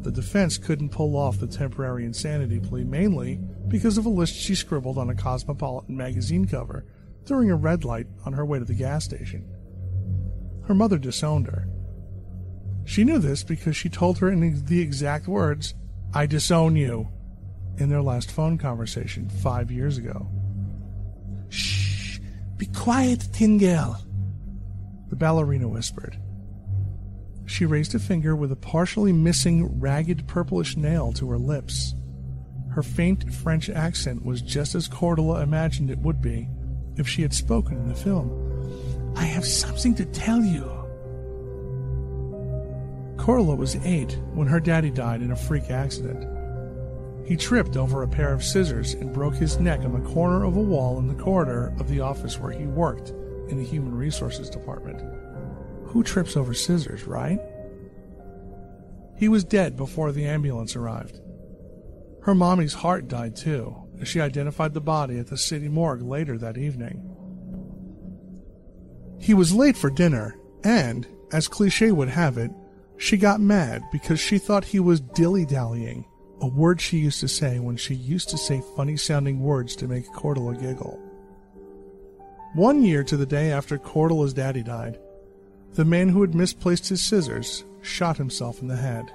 The 0.00 0.10
defense 0.10 0.56
couldn't 0.56 0.90
pull 0.90 1.16
off 1.16 1.38
the 1.38 1.46
temporary 1.46 2.04
insanity 2.04 2.58
plea 2.58 2.84
mainly 2.84 3.38
because 3.68 3.98
of 3.98 4.06
a 4.06 4.10
list 4.10 4.34
she 4.34 4.54
scribbled 4.54 4.96
on 4.96 5.10
a 5.10 5.14
Cosmopolitan 5.14 5.96
magazine 5.96 6.46
cover 6.46 6.86
during 7.26 7.50
a 7.50 7.56
red 7.56 7.84
light 7.84 8.06
on 8.24 8.32
her 8.32 8.44
way 8.44 8.58
to 8.58 8.64
the 8.64 8.74
gas 8.74 9.04
station. 9.04 9.44
Her 10.64 10.74
mother 10.74 10.98
disowned 10.98 11.48
her. 11.48 11.68
She 12.84 13.04
knew 13.04 13.18
this 13.18 13.44
because 13.44 13.76
she 13.76 13.88
told 13.88 14.18
her 14.18 14.30
in 14.30 14.64
the 14.64 14.80
exact 14.80 15.28
words, 15.28 15.74
I 16.14 16.26
disown 16.26 16.76
you, 16.76 17.08
in 17.76 17.88
their 17.88 18.02
last 18.02 18.30
phone 18.30 18.58
conversation 18.58 19.28
five 19.28 19.70
years 19.70 19.98
ago. 19.98 20.28
Shh! 21.48 22.18
Be 22.56 22.66
quiet, 22.66 23.28
Tin 23.32 23.58
Girl, 23.58 24.00
the 25.08 25.16
ballerina 25.16 25.68
whispered. 25.68 26.18
She 27.50 27.66
raised 27.66 27.96
a 27.96 27.98
finger 27.98 28.36
with 28.36 28.52
a 28.52 28.56
partially 28.56 29.12
missing, 29.12 29.80
ragged 29.80 30.28
purplish 30.28 30.76
nail 30.76 31.12
to 31.14 31.28
her 31.30 31.36
lips. 31.36 31.96
Her 32.70 32.82
faint 32.84 33.34
French 33.34 33.68
accent 33.68 34.24
was 34.24 34.40
just 34.40 34.76
as 34.76 34.88
Cordula 34.88 35.42
imagined 35.42 35.90
it 35.90 35.98
would 35.98 36.22
be 36.22 36.48
if 36.96 37.08
she 37.08 37.22
had 37.22 37.34
spoken 37.34 37.76
in 37.76 37.88
the 37.88 37.94
film. 37.96 38.30
I 39.16 39.24
have 39.24 39.44
something 39.44 39.96
to 39.96 40.04
tell 40.04 40.40
you. 40.40 40.62
Cordula 43.16 43.56
was 43.56 43.74
eight 43.84 44.16
when 44.32 44.46
her 44.46 44.60
daddy 44.60 44.90
died 44.90 45.20
in 45.20 45.32
a 45.32 45.36
freak 45.36 45.70
accident. 45.70 46.24
He 47.26 47.36
tripped 47.36 47.76
over 47.76 48.04
a 48.04 48.08
pair 48.08 48.32
of 48.32 48.44
scissors 48.44 48.94
and 48.94 49.12
broke 49.12 49.34
his 49.34 49.58
neck 49.58 49.80
on 49.80 49.92
the 49.92 50.08
corner 50.08 50.44
of 50.44 50.56
a 50.56 50.62
wall 50.62 51.00
in 51.00 51.08
the 51.08 51.20
corridor 51.20 51.74
of 51.80 51.88
the 51.88 52.00
office 52.00 52.38
where 52.38 52.52
he 52.52 52.66
worked 52.66 53.10
in 53.48 53.58
the 53.58 53.66
Human 53.66 53.96
Resources 53.96 54.48
Department. 54.48 55.19
Who 55.90 56.02
trips 56.02 56.36
over 56.36 56.54
scissors, 56.54 57.04
right? 57.04 57.40
He 59.16 59.28
was 59.28 59.44
dead 59.44 59.76
before 59.76 60.12
the 60.12 60.26
ambulance 60.26 60.76
arrived. 60.76 61.20
Her 62.22 62.34
mommy's 62.34 62.74
heart 62.74 63.08
died 63.08 63.36
too, 63.36 63.76
as 64.00 64.08
she 64.08 64.20
identified 64.20 64.72
the 64.72 64.80
body 64.80 65.18
at 65.18 65.26
the 65.26 65.36
city 65.36 65.68
morgue 65.68 66.02
later 66.02 66.38
that 66.38 66.56
evening. 66.56 67.06
He 69.20 69.34
was 69.34 69.52
late 69.52 69.76
for 69.76 69.90
dinner, 69.90 70.36
and, 70.64 71.06
as 71.32 71.48
cliche 71.48 71.92
would 71.92 72.08
have 72.08 72.38
it, 72.38 72.50
she 72.96 73.16
got 73.16 73.40
mad 73.40 73.82
because 73.92 74.20
she 74.20 74.38
thought 74.38 74.64
he 74.64 74.80
was 74.80 75.00
dilly 75.00 75.44
dallying 75.44 76.04
a 76.40 76.46
word 76.46 76.80
she 76.80 76.98
used 76.98 77.20
to 77.20 77.28
say 77.28 77.58
when 77.58 77.76
she 77.76 77.94
used 77.94 78.30
to 78.30 78.38
say 78.38 78.62
funny 78.76 78.96
sounding 78.96 79.40
words 79.40 79.76
to 79.76 79.88
make 79.88 80.06
Cordula 80.12 80.58
giggle. 80.58 80.98
One 82.54 82.82
year 82.82 83.04
to 83.04 83.16
the 83.16 83.26
day 83.26 83.52
after 83.52 83.78
Cordula's 83.78 84.32
daddy 84.32 84.62
died, 84.62 84.98
the 85.74 85.84
man 85.84 86.08
who 86.08 86.20
had 86.20 86.34
misplaced 86.34 86.88
his 86.88 87.02
scissors 87.02 87.64
shot 87.82 88.16
himself 88.16 88.60
in 88.60 88.68
the 88.68 88.76
head. 88.76 89.10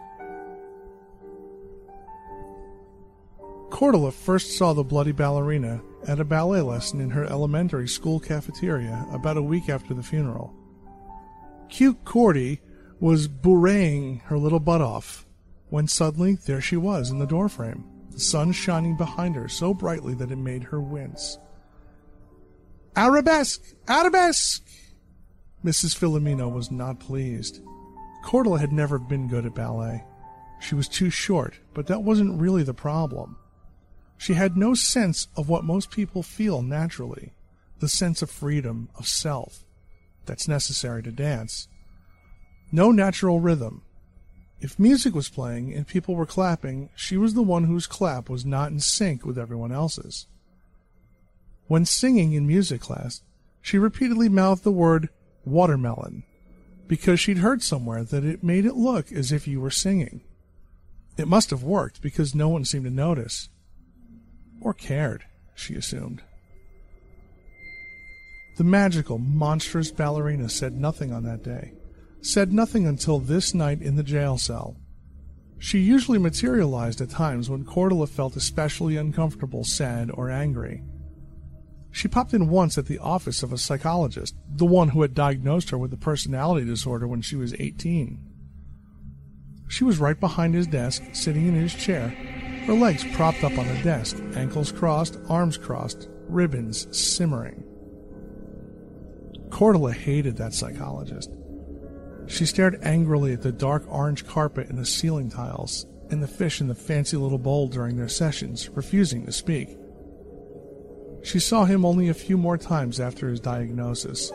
Cordula 3.69 4.13
first 4.13 4.57
saw 4.57 4.73
the 4.73 4.83
bloody 4.83 5.11
ballerina 5.11 5.81
at 6.07 6.19
a 6.19 6.25
ballet 6.25 6.61
lesson 6.61 7.01
in 7.01 7.09
her 7.09 7.25
elementary 7.25 7.87
school 7.87 8.19
cafeteria 8.19 9.05
about 9.11 9.37
a 9.37 9.41
week 9.41 9.69
after 9.69 9.93
the 9.93 10.03
funeral. 10.03 10.53
Cute 11.67 12.05
Cordy 12.05 12.61
was 12.99 13.27
bourreeing 13.27 14.21
her 14.23 14.37
little 14.37 14.59
butt 14.59 14.81
off 14.81 15.25
when 15.69 15.87
suddenly 15.87 16.35
there 16.45 16.61
she 16.61 16.77
was 16.77 17.09
in 17.09 17.19
the 17.19 17.25
doorframe, 17.25 17.83
the 18.11 18.19
sun 18.19 18.51
shining 18.51 18.95
behind 18.95 19.35
her 19.35 19.49
so 19.49 19.73
brightly 19.73 20.13
that 20.13 20.31
it 20.31 20.37
made 20.37 20.63
her 20.63 20.79
wince. 20.79 21.37
Arabesque! 22.95 23.61
Arabesque! 23.89 24.63
Mrs. 25.65 25.97
Filomeno 25.97 26.47
was 26.47 26.69
not 26.69 26.99
pleased. 26.99 27.59
Cordula 28.23 28.59
had 28.59 28.71
never 28.71 28.99
been 28.99 29.27
good 29.27 29.47
at 29.47 29.55
ballet. 29.55 30.03
She 30.59 30.75
was 30.75 30.87
too 30.87 31.09
short, 31.09 31.55
but 31.73 31.87
that 31.87 32.03
wasn't 32.03 32.39
really 32.39 32.61
the 32.61 32.75
problem. 32.75 33.37
She 34.15 34.35
had 34.35 34.55
no 34.55 34.75
sense 34.75 35.27
of 35.35 35.49
what 35.49 35.63
most 35.63 35.89
people 35.89 36.21
feel 36.21 36.61
naturally 36.61 37.33
the 37.79 37.89
sense 37.89 38.21
of 38.21 38.29
freedom, 38.29 38.89
of 38.95 39.07
self, 39.07 39.65
that's 40.25 40.47
necessary 40.47 41.03
to 41.03 41.11
dance. 41.11 41.67
No 42.71 42.91
natural 42.91 43.41
rhythm. 43.41 43.81
If 44.61 44.79
music 44.79 45.13
was 45.13 45.29
playing 45.29 45.73
and 45.73 45.85
people 45.85 46.15
were 46.15 46.25
clapping, 46.25 46.89
she 46.95 47.17
was 47.17 47.33
the 47.33 47.43
one 47.43 47.65
whose 47.65 47.85
clap 47.85 48.29
was 48.29 48.45
not 48.45 48.71
in 48.71 48.79
sync 48.79 49.25
with 49.25 49.37
everyone 49.37 49.73
else's. 49.73 50.27
When 51.67 51.85
singing 51.85 52.33
in 52.33 52.47
music 52.47 52.81
class, 52.81 53.23
she 53.61 53.77
repeatedly 53.77 54.29
mouthed 54.29 54.63
the 54.63 54.71
word 54.71 55.09
watermelon 55.45 56.23
because 56.87 57.19
she'd 57.19 57.39
heard 57.39 57.63
somewhere 57.63 58.03
that 58.03 58.23
it 58.23 58.43
made 58.43 58.65
it 58.65 58.75
look 58.75 59.11
as 59.11 59.31
if 59.31 59.47
you 59.47 59.59
were 59.59 59.71
singing. 59.71 60.21
It 61.17 61.27
must 61.27 61.49
have 61.49 61.63
worked 61.63 62.01
because 62.01 62.35
no 62.35 62.49
one 62.49 62.65
seemed 62.65 62.85
to 62.85 62.91
notice. 62.91 63.49
Or 64.61 64.73
cared, 64.73 65.25
she 65.55 65.75
assumed. 65.75 66.21
The 68.57 68.63
magical, 68.63 69.17
monstrous 69.17 69.91
ballerina 69.91 70.49
said 70.49 70.73
nothing 70.73 71.11
on 71.11 71.23
that 71.23 71.43
day, 71.43 71.73
said 72.21 72.53
nothing 72.53 72.87
until 72.87 73.19
this 73.19 73.53
night 73.53 73.81
in 73.81 73.95
the 73.95 74.03
jail 74.03 74.37
cell. 74.37 74.77
She 75.57 75.79
usually 75.79 76.19
materialized 76.19 77.01
at 77.01 77.09
times 77.09 77.49
when 77.49 77.65
Cordula 77.65 78.07
felt 78.07 78.35
especially 78.35 78.97
uncomfortable, 78.97 79.63
sad, 79.63 80.11
or 80.13 80.29
angry. 80.29 80.83
She 81.95 82.09
popped 82.09 82.33
in 82.33 82.49
once 82.49 82.77
at 82.77 82.87
the 82.87 82.99
office 82.99 83.41
of 83.41 83.53
a 83.53 83.57
psychologist, 83.57 84.35
the 84.53 84.65
one 84.65 84.89
who 84.89 85.01
had 85.01 85.13
diagnosed 85.13 85.69
her 85.69 85.77
with 85.77 85.93
a 85.93 85.97
personality 85.97 86.65
disorder 86.65 87.07
when 87.07 87.21
she 87.21 87.37
was 87.37 87.53
18. 87.57 88.19
She 89.69 89.85
was 89.85 89.97
right 89.97 90.19
behind 90.19 90.55
his 90.55 90.67
desk, 90.67 91.03
sitting 91.13 91.47
in 91.47 91.53
his 91.53 91.73
chair, 91.73 92.09
her 92.65 92.73
legs 92.73 93.05
propped 93.13 93.45
up 93.45 93.57
on 93.57 93.65
the 93.69 93.81
desk, 93.81 94.21
ankles 94.35 94.73
crossed, 94.73 95.17
arms 95.29 95.57
crossed, 95.57 96.09
ribbons 96.27 96.85
simmering. 96.91 97.63
Cordula 99.47 99.93
hated 99.93 100.35
that 100.35 100.53
psychologist. 100.53 101.31
She 102.27 102.45
stared 102.45 102.77
angrily 102.83 103.31
at 103.31 103.41
the 103.41 103.53
dark 103.53 103.85
orange 103.87 104.27
carpet 104.27 104.67
and 104.67 104.77
the 104.77 104.85
ceiling 104.85 105.29
tiles, 105.29 105.85
and 106.11 106.21
the 106.21 106.27
fish 106.27 106.59
in 106.59 106.67
the 106.67 106.75
fancy 106.75 107.15
little 107.15 107.37
bowl 107.37 107.69
during 107.69 107.95
their 107.95 108.09
sessions, 108.09 108.67
refusing 108.67 109.25
to 109.25 109.31
speak. 109.31 109.77
She 111.25 111.39
saw 111.39 111.65
him 111.65 111.83
only 111.83 112.07
a 112.07 112.13
few 112.13 112.37
more 112.37 112.55
times 112.55 112.99
after 112.99 113.27
his 113.27 113.39
diagnosis, 113.39 114.31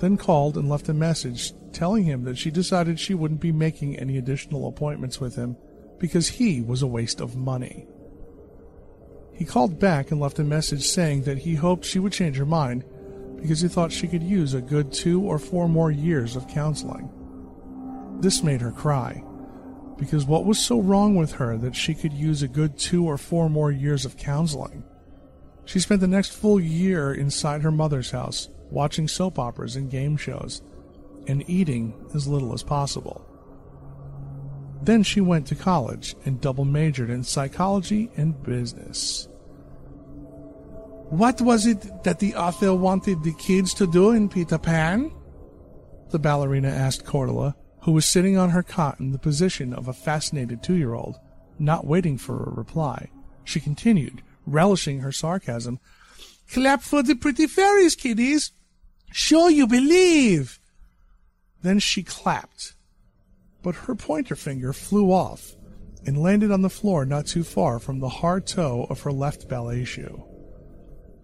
then 0.00 0.16
called 0.16 0.56
and 0.56 0.68
left 0.68 0.88
a 0.88 0.92
message 0.92 1.52
telling 1.72 2.02
him 2.02 2.24
that 2.24 2.36
she 2.36 2.50
decided 2.50 2.98
she 2.98 3.14
wouldn't 3.14 3.40
be 3.40 3.52
making 3.52 3.96
any 3.96 4.18
additional 4.18 4.66
appointments 4.66 5.20
with 5.20 5.36
him 5.36 5.56
because 6.00 6.28
he 6.28 6.60
was 6.60 6.82
a 6.82 6.88
waste 6.88 7.20
of 7.20 7.36
money. 7.36 7.86
He 9.32 9.44
called 9.44 9.78
back 9.78 10.10
and 10.10 10.20
left 10.20 10.40
a 10.40 10.44
message 10.44 10.88
saying 10.88 11.22
that 11.22 11.38
he 11.38 11.54
hoped 11.54 11.84
she 11.84 12.00
would 12.00 12.12
change 12.12 12.36
her 12.36 12.44
mind 12.44 12.84
because 13.40 13.60
he 13.60 13.68
thought 13.68 13.92
she 13.92 14.08
could 14.08 14.22
use 14.24 14.54
a 14.54 14.60
good 14.60 14.92
two 14.92 15.22
or 15.22 15.38
four 15.38 15.68
more 15.68 15.92
years 15.92 16.34
of 16.34 16.48
counseling. 16.48 17.08
This 18.18 18.42
made 18.42 18.60
her 18.60 18.72
cry, 18.72 19.22
because 19.96 20.24
what 20.24 20.46
was 20.46 20.58
so 20.58 20.80
wrong 20.80 21.14
with 21.14 21.30
her 21.34 21.56
that 21.58 21.76
she 21.76 21.94
could 21.94 22.12
use 22.12 22.42
a 22.42 22.48
good 22.48 22.76
two 22.76 23.06
or 23.06 23.18
four 23.18 23.48
more 23.48 23.70
years 23.70 24.04
of 24.04 24.16
counseling? 24.16 24.82
She 25.64 25.80
spent 25.80 26.00
the 26.00 26.08
next 26.08 26.32
full 26.32 26.60
year 26.60 27.14
inside 27.14 27.62
her 27.62 27.70
mother's 27.70 28.10
house, 28.10 28.48
watching 28.70 29.08
soap 29.08 29.38
operas 29.38 29.76
and 29.76 29.90
game 29.90 30.16
shows, 30.16 30.62
and 31.26 31.48
eating 31.48 31.94
as 32.14 32.28
little 32.28 32.52
as 32.52 32.62
possible. 32.62 33.26
Then 34.82 35.02
she 35.02 35.20
went 35.20 35.46
to 35.46 35.54
college 35.54 36.14
and 36.26 36.40
double 36.40 36.64
majored 36.64 37.08
in 37.08 37.24
psychology 37.24 38.10
and 38.16 38.40
business. 38.42 39.28
What 41.08 41.40
was 41.40 41.66
it 41.66 42.04
that 42.04 42.18
the 42.18 42.34
author 42.34 42.74
wanted 42.74 43.22
the 43.22 43.34
kids 43.34 43.72
to 43.74 43.86
do 43.86 44.10
in 44.10 44.28
Peter 44.28 44.58
Pan? 44.58 45.10
The 46.10 46.18
ballerina 46.18 46.68
asked 46.68 47.04
Cordula, 47.04 47.54
who 47.82 47.92
was 47.92 48.06
sitting 48.06 48.36
on 48.36 48.50
her 48.50 48.62
cot 48.62 49.00
in 49.00 49.12
the 49.12 49.18
position 49.18 49.72
of 49.72 49.88
a 49.88 49.92
fascinated 49.92 50.62
two 50.62 50.74
year 50.74 50.94
old, 50.94 51.18
not 51.58 51.86
waiting 51.86 52.18
for 52.18 52.42
a 52.42 52.54
reply. 52.54 53.08
She 53.44 53.60
continued, 53.60 54.22
relishing 54.46 55.00
her 55.00 55.12
sarcasm. 55.12 55.78
Clap 56.52 56.82
for 56.82 57.02
the 57.02 57.14
pretty 57.14 57.46
fairies, 57.46 57.94
kiddies! 57.94 58.52
Show 59.12 59.48
you 59.48 59.66
believe! 59.66 60.58
Then 61.62 61.78
she 61.78 62.02
clapped, 62.02 62.74
but 63.62 63.74
her 63.74 63.94
pointer 63.94 64.36
finger 64.36 64.72
flew 64.72 65.10
off 65.10 65.56
and 66.06 66.22
landed 66.22 66.50
on 66.50 66.62
the 66.62 66.68
floor 66.68 67.06
not 67.06 67.26
too 67.26 67.42
far 67.44 67.78
from 67.78 68.00
the 68.00 68.08
hard 68.08 68.46
toe 68.46 68.86
of 68.90 69.00
her 69.00 69.12
left 69.12 69.48
ballet 69.48 69.84
shoe. 69.84 70.24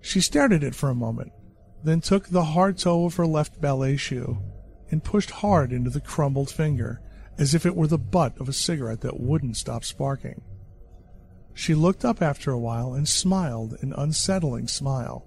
She 0.00 0.20
stared 0.20 0.52
at 0.52 0.64
it 0.64 0.74
for 0.74 0.88
a 0.88 0.94
moment, 0.94 1.33
then 1.85 2.00
took 2.00 2.28
the 2.28 2.44
hard 2.44 2.78
toe 2.78 3.04
of 3.04 3.16
her 3.16 3.26
left 3.26 3.61
ballet 3.61 3.96
shoe 3.96 4.38
and 4.90 5.04
pushed 5.04 5.30
hard 5.30 5.72
into 5.72 5.90
the 5.90 6.00
crumbled 6.00 6.50
finger, 6.50 7.00
as 7.38 7.54
if 7.54 7.64
it 7.66 7.76
were 7.76 7.87
the 7.87 7.98
butt 7.98 8.38
of 8.40 8.48
a 8.48 8.52
cigarette 8.52 9.02
that 9.02 9.20
wouldn't 9.20 9.56
stop 9.56 9.85
sparking. 9.85 10.42
She 11.54 11.74
looked 11.74 12.04
up 12.04 12.22
after 12.22 12.50
a 12.50 12.58
while 12.58 12.94
and 12.94 13.08
smiled 13.08 13.76
an 13.82 13.92
unsettling 13.96 14.68
smile. 14.68 15.26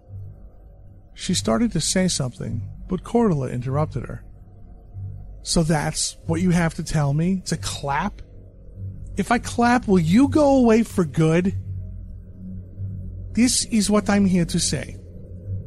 She 1.14 1.34
started 1.34 1.72
to 1.74 1.82
say 1.82 2.08
something, 2.08 2.62
but 2.88 3.04
Cordula 3.04 3.52
interrupted 3.52 4.06
her. 4.06 4.24
So 5.44 5.62
that's 5.64 6.18
what 6.26 6.42
you 6.42 6.52
have 6.52 6.74
to 6.76 6.84
tell 6.84 7.14
me? 7.14 7.42
To 7.46 7.58
clap? 7.58 8.22
If 9.18 9.32
I 9.32 9.38
clap, 9.38 9.88
will 9.88 10.00
you 10.00 10.30
go 10.30 10.58
away 10.58 10.84
for 10.84 11.06
good? 11.06 11.56
This 13.34 13.66
is 13.66 13.90
what 13.90 14.10
I'm 14.10 14.26
here 14.26 14.46
to 14.46 14.60
say. 14.60 14.98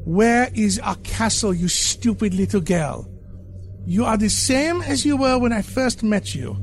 Where 0.05 0.51
is 0.55 0.79
our 0.79 0.97
castle, 0.97 1.53
you 1.53 1.69
stupid 1.69 2.33
little 2.33 2.61
girl? 2.61 3.11
You 3.85 4.05
are 4.05 4.17
the 4.17 4.31
same 4.31 4.83
as 4.83 5.05
you 5.05 5.17
were 5.17 5.39
when 5.39 5.53
I 5.53 5.63
first 5.63 6.03
met 6.03 6.35
you. 6.35 6.57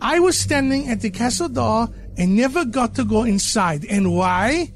I 0.00 0.20
was 0.20 0.38
standing 0.38 0.88
at 0.88 1.00
the 1.00 1.10
castle 1.10 1.48
door 1.48 1.88
and 2.16 2.36
never 2.36 2.64
got 2.64 2.94
to 2.96 3.04
go 3.04 3.24
inside. 3.24 3.84
And 3.84 4.14
why? 4.14 4.72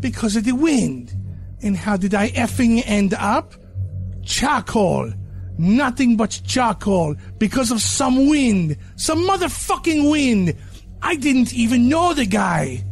Because 0.00 0.36
of 0.36 0.44
the 0.44 0.52
wind. 0.52 1.14
And 1.62 1.76
how 1.76 1.96
did 1.96 2.14
I 2.14 2.30
effing 2.30 2.82
end 2.84 3.14
up? 3.14 3.54
Charcoal. 4.24 5.12
Nothing 5.58 6.16
but 6.16 6.40
charcoal 6.46 7.14
because 7.38 7.70
of 7.70 7.80
some 7.80 8.28
wind. 8.28 8.76
Some 8.96 9.26
motherfucking 9.28 10.10
wind. 10.10 10.56
I 11.00 11.16
didn't 11.16 11.52
even 11.54 11.88
know 11.88 12.14
the 12.14 12.26
guy. 12.26 12.84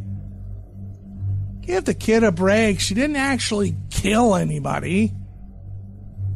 Give 1.60 1.84
the 1.84 1.94
kid 1.94 2.24
a 2.24 2.32
break. 2.32 2.80
She 2.80 2.94
didn't 2.94 3.16
actually 3.16 3.76
kill 3.90 4.34
anybody. 4.34 5.12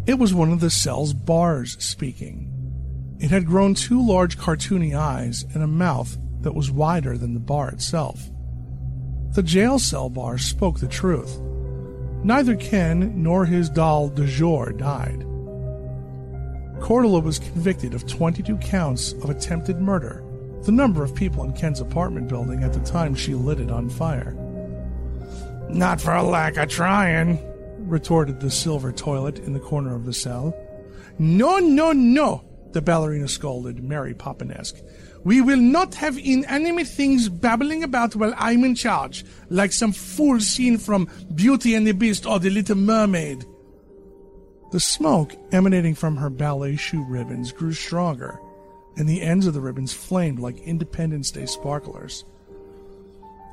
It 0.06 0.18
was 0.18 0.34
one 0.34 0.52
of 0.52 0.60
the 0.60 0.70
cell's 0.70 1.12
bars 1.14 1.76
speaking. 1.82 2.50
It 3.18 3.30
had 3.30 3.46
grown 3.46 3.74
two 3.74 4.06
large 4.06 4.38
cartoony 4.38 4.96
eyes 4.96 5.44
and 5.54 5.62
a 5.62 5.66
mouth 5.66 6.16
that 6.44 6.54
was 6.54 6.70
wider 6.70 7.18
than 7.18 7.34
the 7.34 7.40
bar 7.40 7.68
itself. 7.68 8.30
The 9.34 9.42
jail 9.42 9.78
cell 9.78 10.08
bar 10.08 10.38
spoke 10.38 10.78
the 10.78 10.86
truth. 10.86 11.40
Neither 12.22 12.56
Ken 12.56 13.22
nor 13.22 13.44
his 13.44 13.68
doll 13.68 14.08
de 14.08 14.26
jour 14.26 14.72
died. 14.72 15.20
Cordula 16.80 17.22
was 17.22 17.38
convicted 17.38 17.94
of 17.94 18.06
22 18.06 18.56
counts 18.58 19.12
of 19.12 19.30
attempted 19.30 19.80
murder, 19.80 20.22
the 20.62 20.72
number 20.72 21.02
of 21.02 21.14
people 21.14 21.44
in 21.44 21.52
Ken's 21.52 21.80
apartment 21.80 22.28
building 22.28 22.62
at 22.62 22.72
the 22.72 22.80
time 22.80 23.14
she 23.14 23.34
lit 23.34 23.60
it 23.60 23.70
on 23.70 23.90
fire. 23.90 24.34
Not 25.68 26.00
for 26.00 26.14
a 26.14 26.22
lack 26.22 26.56
of 26.56 26.68
trying, 26.68 27.38
retorted 27.88 28.40
the 28.40 28.50
silver 28.50 28.92
toilet 28.92 29.40
in 29.40 29.52
the 29.52 29.60
corner 29.60 29.94
of 29.94 30.04
the 30.04 30.12
cell. 30.12 30.54
No, 31.18 31.58
no, 31.58 31.92
no, 31.92 32.44
the 32.72 32.82
ballerina 32.82 33.28
scolded, 33.28 33.82
Mary 33.82 34.14
Poppinesque. 34.14 34.82
We 35.24 35.40
will 35.40 35.58
not 35.58 35.94
have 35.94 36.18
inanimate 36.18 36.86
things 36.86 37.30
babbling 37.30 37.82
about 37.82 38.14
while 38.14 38.34
I'm 38.36 38.62
in 38.62 38.74
charge, 38.74 39.24
like 39.48 39.72
some 39.72 39.92
fool 39.92 40.38
scene 40.38 40.76
from 40.76 41.08
Beauty 41.34 41.74
and 41.74 41.86
the 41.86 41.92
Beast 41.92 42.26
or 42.26 42.38
The 42.38 42.50
Little 42.50 42.76
Mermaid. 42.76 43.44
The 44.70 44.80
smoke 44.80 45.34
emanating 45.50 45.94
from 45.94 46.16
her 46.16 46.28
ballet 46.28 46.76
shoe 46.76 47.04
ribbons 47.04 47.52
grew 47.52 47.72
stronger, 47.72 48.38
and 48.96 49.08
the 49.08 49.22
ends 49.22 49.46
of 49.46 49.54
the 49.54 49.60
ribbons 49.60 49.94
flamed 49.94 50.40
like 50.40 50.58
Independence 50.60 51.30
Day 51.30 51.46
sparklers. 51.46 52.24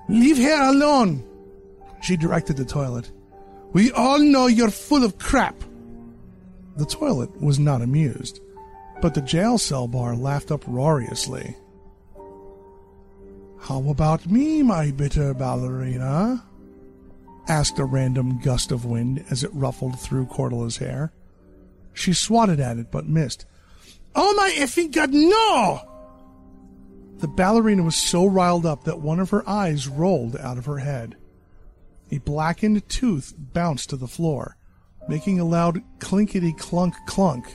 Leave 0.10 0.38
her 0.38 0.70
alone, 0.70 1.24
she 2.02 2.18
directed 2.18 2.58
the 2.58 2.66
toilet. 2.66 3.10
We 3.72 3.92
all 3.94 4.20
know 4.20 4.48
you're 4.48 4.72
full 4.72 5.06
of 5.06 5.18
crap. 5.20 5.56
The 6.76 6.86
toilet 6.86 7.42
was 7.42 7.60
not 7.60 7.82
amused, 7.82 8.42
but 9.02 9.14
the 9.14 9.22
jail 9.22 9.58
cell 9.58 9.88
bar 9.88 10.16
laughed 10.16 10.52
uproariously. 10.52 11.58
How 13.60 13.84
about 13.90 14.26
me, 14.28 14.64
my 14.64 14.92
bitter 14.92 15.34
ballerina? 15.34 16.44
asked 17.48 17.80
a 17.80 17.86
random 17.86 18.40
gust 18.40 18.72
of 18.72 18.86
wind 18.86 19.26
as 19.30 19.44
it 19.44 19.54
ruffled 19.54 20.00
through 20.00 20.28
Cordula's 20.28 20.78
hair. 20.78 21.12
She 21.94 22.14
swatted 22.14 22.60
at 22.60 22.78
it 22.78 22.92
but 22.92 23.08
missed. 23.08 23.46
Oh 24.16 24.34
my 24.36 24.54
effing 24.58 24.92
god, 24.92 25.12
no! 25.14 25.82
The 27.18 27.28
ballerina 27.28 27.84
was 27.84 27.96
so 27.96 28.26
riled 28.26 28.66
up 28.66 28.84
that 28.86 29.00
one 29.00 29.20
of 29.20 29.30
her 29.30 29.48
eyes 29.48 29.88
rolled 29.88 30.36
out 30.38 30.58
of 30.58 30.66
her 30.66 30.80
head. 30.80 31.18
A 32.12 32.18
blackened 32.20 32.88
tooth 32.90 33.34
bounced 33.38 33.90
to 33.92 33.96
the 33.96 34.08
floor, 34.08 34.58
making 35.08 35.40
a 35.40 35.46
loud 35.46 35.82
clinkety 36.00 36.54
clunk 36.54 36.96
clunk. 37.06 37.46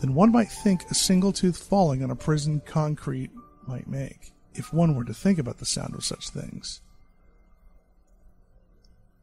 Then 0.00 0.14
one 0.14 0.30
might 0.30 0.50
think 0.50 0.84
a 0.90 0.94
single 0.94 1.32
tooth 1.32 1.56
falling 1.56 2.02
on 2.02 2.10
a 2.10 2.16
prison 2.16 2.62
concrete 2.64 3.30
might 3.66 3.88
make, 3.88 4.32
if 4.54 4.72
one 4.72 4.94
were 4.94 5.04
to 5.04 5.14
think 5.14 5.38
about 5.38 5.58
the 5.58 5.66
sound 5.66 5.94
of 5.94 6.04
such 6.04 6.30
things. 6.30 6.80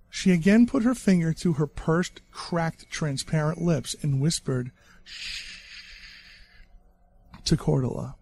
She 0.10 0.32
again 0.32 0.66
put 0.66 0.84
her 0.84 0.96
finger 0.96 1.34
to 1.34 1.54
her 1.54 1.68
pursed, 1.68 2.22
cracked, 2.32 2.90
transparent 2.90 3.62
lips 3.62 3.96
and 4.02 4.22
whispered, 4.22 4.72
Shh, 5.04 5.60
to 7.46 7.58
Cordula. 7.58 8.16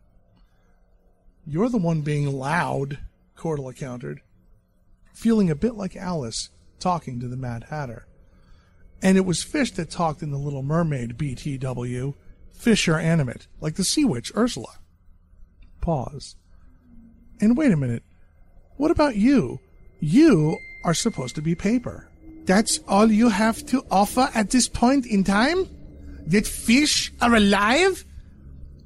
You're 1.45 1.69
the 1.69 1.77
one 1.77 2.01
being 2.01 2.31
loud, 2.31 2.99
Cordula 3.37 3.75
countered, 3.75 4.21
feeling 5.13 5.49
a 5.49 5.55
bit 5.55 5.75
like 5.75 5.95
Alice 5.95 6.49
talking 6.79 7.19
to 7.19 7.27
the 7.27 7.37
Mad 7.37 7.65
Hatter. 7.69 8.07
And 9.01 9.17
it 9.17 9.25
was 9.25 9.43
Fish 9.43 9.71
that 9.71 9.89
talked 9.89 10.23
in 10.23 10.31
The 10.31 10.37
Little 10.37 10.63
Mermaid, 10.63 11.17
BTW. 11.17 12.15
Fish 12.53 12.87
are 12.87 12.99
animate, 12.99 13.47
like 13.59 13.75
the 13.75 13.83
sea 13.83 14.05
witch 14.05 14.31
Ursula. 14.35 14.79
Pause. 15.81 16.35
And 17.41 17.57
wait 17.57 17.71
a 17.71 17.77
minute. 17.77 18.03
What 18.77 18.91
about 18.91 19.15
you? 19.17 19.59
You 19.99 20.57
are 20.85 20.93
supposed 20.93 21.35
to 21.35 21.41
be 21.41 21.55
paper. 21.55 22.07
That's 22.45 22.79
all 22.87 23.11
you 23.11 23.29
have 23.29 23.65
to 23.67 23.85
offer 23.89 24.29
at 24.33 24.51
this 24.51 24.67
point 24.67 25.05
in 25.05 25.23
time? 25.23 25.67
That 26.27 26.45
fish 26.47 27.11
are 27.21 27.35
alive? 27.35 28.05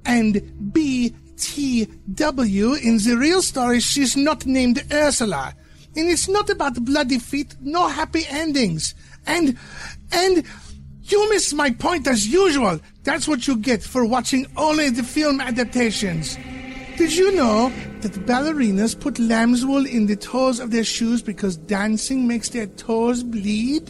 And 0.05 0.35
BTW, 0.71 1.87
in 2.81 2.97
the 2.97 3.17
real 3.17 3.41
story, 3.41 3.79
she's 3.79 4.15
not 4.15 4.45
named 4.45 4.83
Ursula. 4.91 5.55
And 5.95 6.09
it's 6.09 6.27
not 6.29 6.49
about 6.49 6.85
bloody 6.85 7.17
feet, 7.19 7.55
no 7.59 7.87
happy 7.87 8.25
endings. 8.29 8.93
And, 9.25 9.57
and, 10.11 10.45
you 11.11 11.29
miss 11.29 11.53
my 11.53 11.71
point 11.71 12.07
as 12.07 12.27
usual. 12.27 12.79
That's 13.03 13.27
what 13.27 13.47
you 13.47 13.57
get 13.57 13.83
for 13.83 14.05
watching 14.05 14.47
only 14.57 14.89
the 14.89 15.03
film 15.03 15.39
adaptations. 15.41 16.37
Did 16.97 17.15
you 17.15 17.35
know 17.35 17.71
that 18.01 18.13
ballerinas 18.25 18.99
put 18.99 19.19
lamb's 19.19 19.65
wool 19.65 19.85
in 19.85 20.07
the 20.07 20.15
toes 20.15 20.59
of 20.59 20.71
their 20.71 20.83
shoes 20.83 21.21
because 21.21 21.55
dancing 21.55 22.27
makes 22.27 22.49
their 22.49 22.67
toes 22.67 23.23
bleed? 23.23 23.87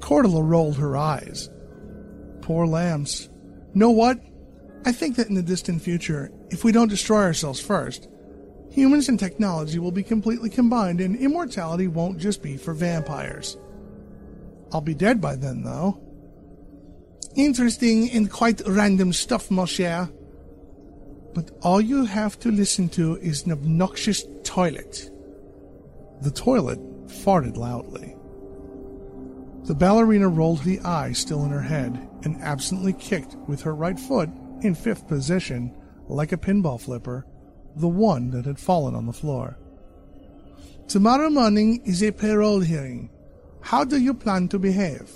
Cordula 0.00 0.42
rolled 0.42 0.76
her 0.76 0.96
eyes. 0.96 1.48
Poor 2.42 2.66
lambs. 2.66 3.28
Know 3.72 3.90
what? 3.90 4.20
I 4.84 4.92
think 4.92 5.16
that 5.16 5.28
in 5.28 5.34
the 5.34 5.42
distant 5.42 5.80
future, 5.80 6.30
if 6.50 6.62
we 6.62 6.72
don't 6.72 6.88
destroy 6.88 7.22
ourselves 7.22 7.60
first, 7.60 8.08
humans 8.70 9.08
and 9.08 9.18
technology 9.18 9.78
will 9.78 9.92
be 9.92 10.02
completely 10.02 10.50
combined 10.50 11.00
and 11.00 11.16
immortality 11.16 11.86
won't 11.86 12.18
just 12.18 12.42
be 12.42 12.56
for 12.56 12.74
vampires. 12.74 13.56
I'll 14.74 14.82
be 14.82 14.94
dead 14.94 15.20
by 15.20 15.36
then, 15.36 15.62
though. 15.62 16.00
Interesting 17.36 18.10
and 18.10 18.30
quite 18.30 18.60
random 18.66 19.14
stuff, 19.14 19.50
mon 19.50 19.66
cher 19.66 20.10
but 21.34 21.50
all 21.62 21.80
you 21.80 22.04
have 22.04 22.38
to 22.40 22.50
listen 22.50 22.88
to 22.90 23.16
is 23.16 23.44
an 23.44 23.52
obnoxious 23.52 24.24
toilet. 24.44 25.10
The 26.22 26.30
toilet 26.30 26.78
farted 27.08 27.56
loudly. 27.56 28.16
The 29.64 29.74
ballerina 29.74 30.28
rolled 30.28 30.62
the 30.62 30.80
eye 30.80 31.12
still 31.12 31.44
in 31.44 31.50
her 31.50 31.60
head 31.60 32.08
and 32.22 32.40
absently 32.40 32.92
kicked 32.92 33.34
with 33.48 33.62
her 33.62 33.74
right 33.74 33.98
foot, 33.98 34.30
in 34.60 34.74
fifth 34.74 35.08
position, 35.08 35.74
like 36.06 36.32
a 36.32 36.38
pinball 36.38 36.80
flipper, 36.80 37.26
the 37.76 37.88
one 37.88 38.30
that 38.30 38.46
had 38.46 38.58
fallen 38.58 38.94
on 38.94 39.06
the 39.06 39.12
floor. 39.12 39.58
Tomorrow 40.86 41.30
morning 41.30 41.82
is 41.84 42.02
a 42.02 42.12
parole 42.12 42.60
hearing. 42.60 43.10
How 43.64 43.82
do 43.82 43.98
you 43.98 44.12
plan 44.12 44.48
to 44.48 44.58
behave? 44.58 45.10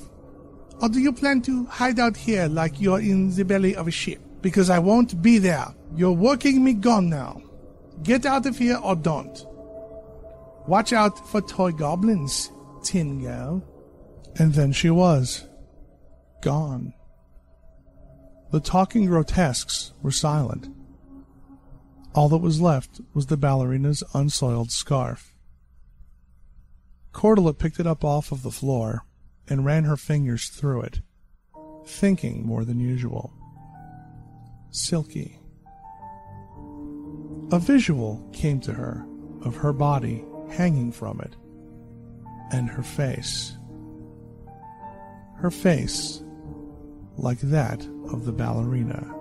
Or 0.80 0.88
do 0.88 1.00
you 1.00 1.12
plan 1.12 1.42
to 1.42 1.66
hide 1.66 2.00
out 2.00 2.16
here 2.16 2.46
like 2.46 2.80
you're 2.80 2.98
in 2.98 3.34
the 3.34 3.44
belly 3.44 3.76
of 3.76 3.87
a 3.87 3.90
ship? 3.90 4.20
Because 4.40 4.70
I 4.70 4.78
won't 4.78 5.20
be 5.20 5.37
there. 5.37 5.66
You're 5.94 6.12
working 6.12 6.64
me 6.64 6.72
gone 6.72 7.11
now. 7.11 7.42
Get 8.02 8.24
out 8.24 8.46
of 8.46 8.56
here 8.56 8.78
or 8.82 8.96
don't. 8.96 9.44
Watch 10.66 10.94
out 10.94 11.28
for 11.28 11.42
toy 11.42 11.72
goblins, 11.72 12.50
Tin 12.82 13.20
Girl. 13.22 13.62
And 14.37 14.54
then 14.54 14.72
she 14.72 14.88
was. 14.88 15.44
Gone. 16.40 16.94
The 18.50 18.61
talking 18.61 19.04
grotesques 19.04 19.92
were 20.00 20.11
silent. 20.11 20.68
All 22.14 22.30
that 22.30 22.38
was 22.38 22.62
left 22.62 23.02
was 23.12 23.26
the 23.26 23.37
ballerina's 23.37 24.02
unsoiled 24.14 24.70
scarf. 24.70 25.34
Cordula 27.18 27.59
picked 27.59 27.81
it 27.81 27.87
up 27.87 28.04
off 28.04 28.31
of 28.31 28.42
the 28.42 28.50
floor 28.50 29.04
and 29.48 29.64
ran 29.64 29.85
her 29.85 29.96
fingers 29.96 30.48
through 30.48 30.83
it, 30.83 31.00
thinking 31.85 32.46
more 32.46 32.64
than 32.64 32.78
usual. 32.78 33.33
Silky 34.70 35.38
a 37.50 37.59
visual 37.59 38.28
came 38.33 38.61
to 38.61 38.74
her 38.74 39.07
of 39.40 39.57
her 39.57 39.72
body 39.72 40.22
hanging 40.50 40.92
from 40.92 41.18
it, 41.20 41.35
and 42.52 42.68
her 42.68 42.83
face. 42.83 43.57
Her 45.37 45.50
face, 45.50 46.22
like 47.16 47.40
that 47.40 47.83
of 48.11 48.26
the 48.26 48.33
ballerina. 48.33 49.17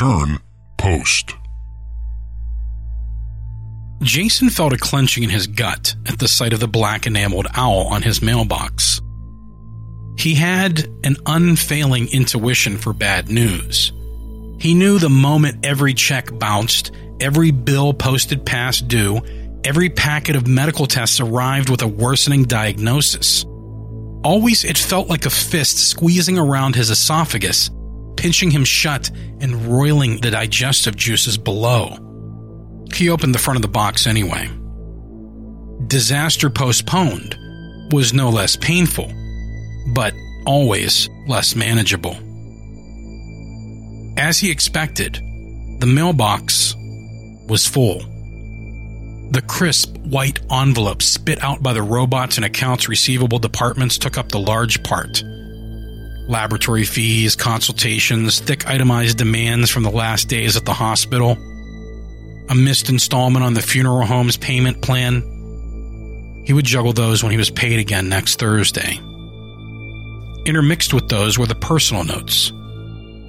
Return 0.00 0.38
post. 0.78 1.34
Jason 4.02 4.48
felt 4.48 4.72
a 4.72 4.78
clenching 4.78 5.24
in 5.24 5.28
his 5.28 5.46
gut 5.46 5.94
at 6.06 6.18
the 6.18 6.26
sight 6.26 6.54
of 6.54 6.60
the 6.60 6.68
black 6.68 7.06
enameled 7.06 7.46
owl 7.54 7.86
on 7.88 8.00
his 8.00 8.22
mailbox. 8.22 9.02
He 10.16 10.34
had 10.34 10.86
an 11.04 11.16
unfailing 11.26 12.08
intuition 12.12 12.78
for 12.78 12.94
bad 12.94 13.28
news. 13.28 13.92
He 14.58 14.72
knew 14.72 14.98
the 14.98 15.10
moment 15.10 15.66
every 15.66 15.92
check 15.92 16.30
bounced, 16.38 16.92
every 17.20 17.50
bill 17.50 17.92
posted 17.92 18.46
past 18.46 18.88
due, 18.88 19.20
every 19.64 19.90
packet 19.90 20.34
of 20.34 20.46
medical 20.46 20.86
tests 20.86 21.20
arrived 21.20 21.68
with 21.68 21.82
a 21.82 21.88
worsening 21.88 22.44
diagnosis. 22.44 23.44
Always 24.24 24.64
it 24.64 24.78
felt 24.78 25.08
like 25.08 25.26
a 25.26 25.30
fist 25.30 25.76
squeezing 25.90 26.38
around 26.38 26.74
his 26.74 26.88
esophagus, 26.88 27.70
pinching 28.20 28.50
him 28.50 28.66
shut 28.66 29.10
and 29.40 29.64
roiling 29.64 30.20
the 30.20 30.30
digestive 30.30 30.94
juices 30.94 31.38
below. 31.38 31.96
He 32.94 33.08
opened 33.08 33.34
the 33.34 33.38
front 33.38 33.56
of 33.56 33.62
the 33.62 33.68
box 33.68 34.06
anyway. 34.06 34.50
Disaster 35.86 36.50
postponed 36.50 37.34
was 37.90 38.12
no 38.12 38.28
less 38.28 38.56
painful, 38.56 39.10
but 39.94 40.12
always 40.44 41.08
less 41.26 41.56
manageable. 41.56 42.14
As 44.18 44.38
he 44.38 44.50
expected, 44.50 45.14
the 45.80 45.86
mailbox 45.86 46.74
was 47.48 47.66
full. 47.66 48.00
The 49.30 49.42
crisp 49.48 49.96
white 49.96 50.40
envelopes 50.52 51.06
spit 51.06 51.42
out 51.42 51.62
by 51.62 51.72
the 51.72 51.82
robots 51.82 52.36
and 52.36 52.44
accounts 52.44 52.86
receivable 52.86 53.38
departments 53.38 53.96
took 53.96 54.18
up 54.18 54.28
the 54.28 54.40
large 54.40 54.82
part. 54.82 55.22
Laboratory 56.30 56.84
fees, 56.84 57.34
consultations, 57.34 58.38
thick 58.38 58.64
itemized 58.68 59.18
demands 59.18 59.68
from 59.68 59.82
the 59.82 59.90
last 59.90 60.28
days 60.28 60.56
at 60.56 60.64
the 60.64 60.72
hospital 60.72 61.36
a 62.48 62.54
missed 62.54 62.88
installment 62.88 63.44
on 63.44 63.54
the 63.54 63.62
funeral 63.62 64.04
home's 64.04 64.36
payment 64.36 64.82
plan. 64.82 65.22
He 66.44 66.52
would 66.52 66.64
juggle 66.64 66.92
those 66.92 67.22
when 67.22 67.30
he 67.32 67.38
was 67.38 67.50
paid 67.50 67.78
again 67.78 68.08
next 68.08 68.40
Thursday. 68.40 68.96
Intermixed 70.46 70.92
with 70.92 71.08
those 71.08 71.38
were 71.38 71.46
the 71.46 71.54
personal 71.54 72.02
notes. 72.02 72.52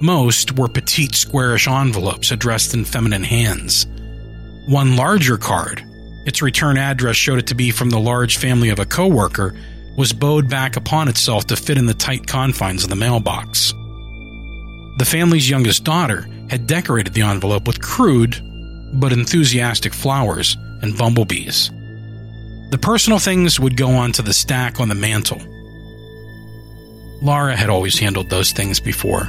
Most 0.00 0.58
were 0.58 0.68
petite 0.68 1.14
squarish 1.14 1.68
envelopes 1.68 2.32
addressed 2.32 2.74
in 2.74 2.84
feminine 2.84 3.22
hands. 3.22 3.86
One 4.66 4.96
larger 4.96 5.38
card, 5.38 5.84
its 6.26 6.42
return 6.42 6.76
address 6.76 7.14
showed 7.14 7.38
it 7.38 7.46
to 7.48 7.54
be 7.54 7.70
from 7.70 7.90
the 7.90 8.00
large 8.00 8.38
family 8.38 8.70
of 8.70 8.80
a 8.80 8.86
coworker, 8.86 9.54
was 9.96 10.12
bowed 10.12 10.48
back 10.48 10.76
upon 10.76 11.08
itself 11.08 11.46
to 11.46 11.56
fit 11.56 11.78
in 11.78 11.86
the 11.86 11.94
tight 11.94 12.26
confines 12.26 12.84
of 12.84 12.90
the 12.90 12.96
mailbox. 12.96 13.72
The 14.98 15.06
family's 15.06 15.48
youngest 15.48 15.84
daughter 15.84 16.28
had 16.48 16.66
decorated 16.66 17.14
the 17.14 17.22
envelope 17.22 17.66
with 17.66 17.82
crude 17.82 18.40
but 18.94 19.12
enthusiastic 19.12 19.94
flowers 19.94 20.56
and 20.82 20.96
bumblebees. 20.96 21.70
The 22.70 22.78
personal 22.80 23.18
things 23.18 23.58
would 23.60 23.76
go 23.76 23.90
onto 23.90 24.22
the 24.22 24.34
stack 24.34 24.80
on 24.80 24.88
the 24.88 24.94
mantel. 24.94 25.40
Lara 27.22 27.56
had 27.56 27.70
always 27.70 27.98
handled 27.98 28.30
those 28.30 28.52
things 28.52 28.80
before. 28.80 29.24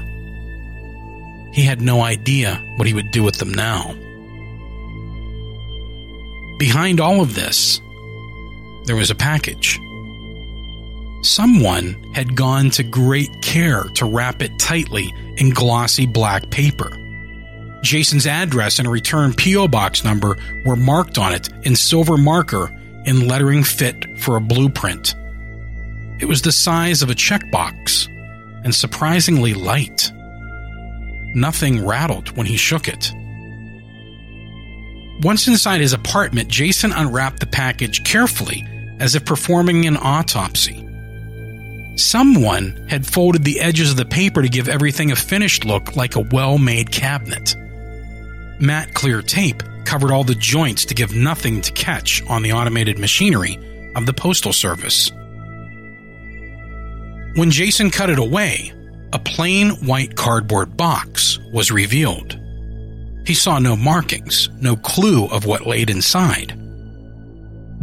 He 1.53 1.63
had 1.63 1.81
no 1.81 2.01
idea 2.01 2.55
what 2.77 2.87
he 2.87 2.93
would 2.93 3.11
do 3.11 3.21
with 3.21 3.37
them 3.37 3.53
now. 3.53 3.93
Behind 6.57 6.99
all 6.99 7.21
of 7.21 7.35
this, 7.35 7.79
there 8.85 8.95
was 8.95 9.11
a 9.11 9.15
package. 9.15 9.79
Someone 11.23 12.11
had 12.13 12.35
gone 12.35 12.69
to 12.71 12.83
great 12.83 13.41
care 13.41 13.85
to 13.95 14.05
wrap 14.05 14.41
it 14.41 14.59
tightly 14.59 15.13
in 15.37 15.51
glossy 15.51 16.05
black 16.05 16.49
paper. 16.49 16.91
Jason's 17.81 18.27
address 18.27 18.79
and 18.79 18.89
return 18.89 19.33
P.O. 19.33 19.69
box 19.69 20.03
number 20.03 20.37
were 20.65 20.75
marked 20.75 21.17
on 21.17 21.33
it 21.33 21.49
in 21.63 21.77
silver 21.77 22.17
marker 22.17 22.69
in 23.05 23.27
lettering 23.27 23.63
fit 23.63 24.19
for 24.19 24.35
a 24.35 24.41
blueprint. 24.41 25.15
It 26.19 26.25
was 26.25 26.41
the 26.41 26.51
size 26.51 27.01
of 27.01 27.09
a 27.09 27.15
checkbox 27.15 28.07
and 28.65 28.75
surprisingly 28.75 29.53
light. 29.53 30.11
Nothing 31.35 31.85
rattled 31.85 32.35
when 32.35 32.45
he 32.45 32.57
shook 32.57 32.89
it. 32.89 33.13
Once 35.21 35.47
inside 35.47 35.79
his 35.79 35.93
apartment, 35.93 36.49
Jason 36.49 36.91
unwrapped 36.91 37.39
the 37.39 37.45
package 37.45 38.03
carefully 38.03 38.65
as 38.99 39.15
if 39.15 39.23
performing 39.23 39.85
an 39.85 39.95
autopsy. 39.97 40.82
Someone 41.95 42.87
had 42.89 43.05
folded 43.05 43.43
the 43.43 43.59
edges 43.59 43.91
of 43.91 43.97
the 43.97 44.05
paper 44.05 44.41
to 44.41 44.49
give 44.49 44.67
everything 44.67 45.11
a 45.11 45.15
finished 45.15 45.63
look 45.63 45.95
like 45.95 46.15
a 46.15 46.27
well 46.31 46.57
made 46.57 46.91
cabinet. 46.91 47.55
Matte 48.59 48.93
clear 48.93 49.21
tape 49.21 49.61
covered 49.85 50.11
all 50.11 50.23
the 50.23 50.33
joints 50.35 50.85
to 50.85 50.95
give 50.95 51.15
nothing 51.15 51.61
to 51.61 51.71
catch 51.73 52.23
on 52.27 52.41
the 52.41 52.53
automated 52.53 52.97
machinery 52.97 53.59
of 53.95 54.05
the 54.05 54.13
Postal 54.13 54.53
Service. 54.53 55.11
When 57.35 57.51
Jason 57.51 57.91
cut 57.91 58.09
it 58.09 58.19
away, 58.19 58.73
a 59.11 59.19
plain 59.19 59.71
white 59.85 60.15
cardboard 60.15 60.75
box 60.75 61.37
was 61.51 61.71
revealed. 61.71 62.39
He 63.27 63.35
saw 63.35 63.59
no 63.59 63.75
markings, 63.75 64.49
no 64.59 64.75
clue 64.75 65.27
of 65.27 65.45
what 65.45 65.67
laid 65.67 65.89
inside. 65.89 66.59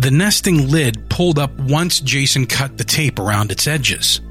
The 0.00 0.10
nesting 0.10 0.70
lid 0.70 1.10
pulled 1.10 1.38
up 1.38 1.54
once 1.58 2.00
Jason 2.00 2.46
cut 2.46 2.78
the 2.78 2.84
tape 2.84 3.18
around 3.18 3.52
its 3.52 3.66
edges. 3.66 4.22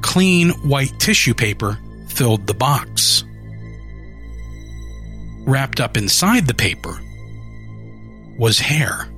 Clean 0.00 0.50
white 0.68 0.98
tissue 0.98 1.34
paper 1.34 1.78
filled 2.08 2.48
the 2.48 2.54
box. 2.54 3.22
Wrapped 5.46 5.78
up 5.78 5.96
inside 5.96 6.48
the 6.48 6.54
paper 6.54 7.00
was 8.36 8.58
hair. 8.58 9.08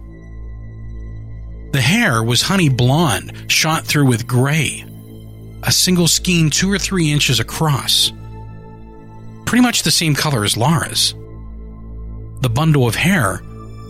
The 1.72 1.80
hair 1.80 2.22
was 2.22 2.42
honey 2.42 2.68
blonde, 2.68 3.50
shot 3.50 3.84
through 3.84 4.04
with 4.04 4.26
gray, 4.26 4.84
a 5.62 5.72
single 5.72 6.08
skein 6.08 6.50
two 6.50 6.70
or 6.70 6.78
three 6.78 7.10
inches 7.10 7.40
across. 7.40 8.12
Pretty 9.46 9.62
much 9.62 9.82
the 9.82 9.90
same 9.90 10.14
color 10.14 10.44
as 10.44 10.58
Lara's. 10.58 11.14
The 12.42 12.50
bundle 12.50 12.86
of 12.86 12.96
hair 12.96 13.40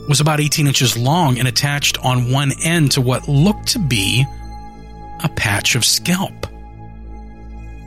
was 0.08 0.20
about 0.20 0.40
18 0.40 0.66
inches 0.66 0.96
long 0.96 1.38
and 1.38 1.48
attached 1.48 1.98
on 2.04 2.30
one 2.30 2.52
end 2.62 2.92
to 2.92 3.00
what 3.00 3.28
looked 3.28 3.68
to 3.68 3.78
be 3.78 4.24
a 5.22 5.28
patch 5.30 5.74
of 5.74 5.84
scalp. 5.84 6.46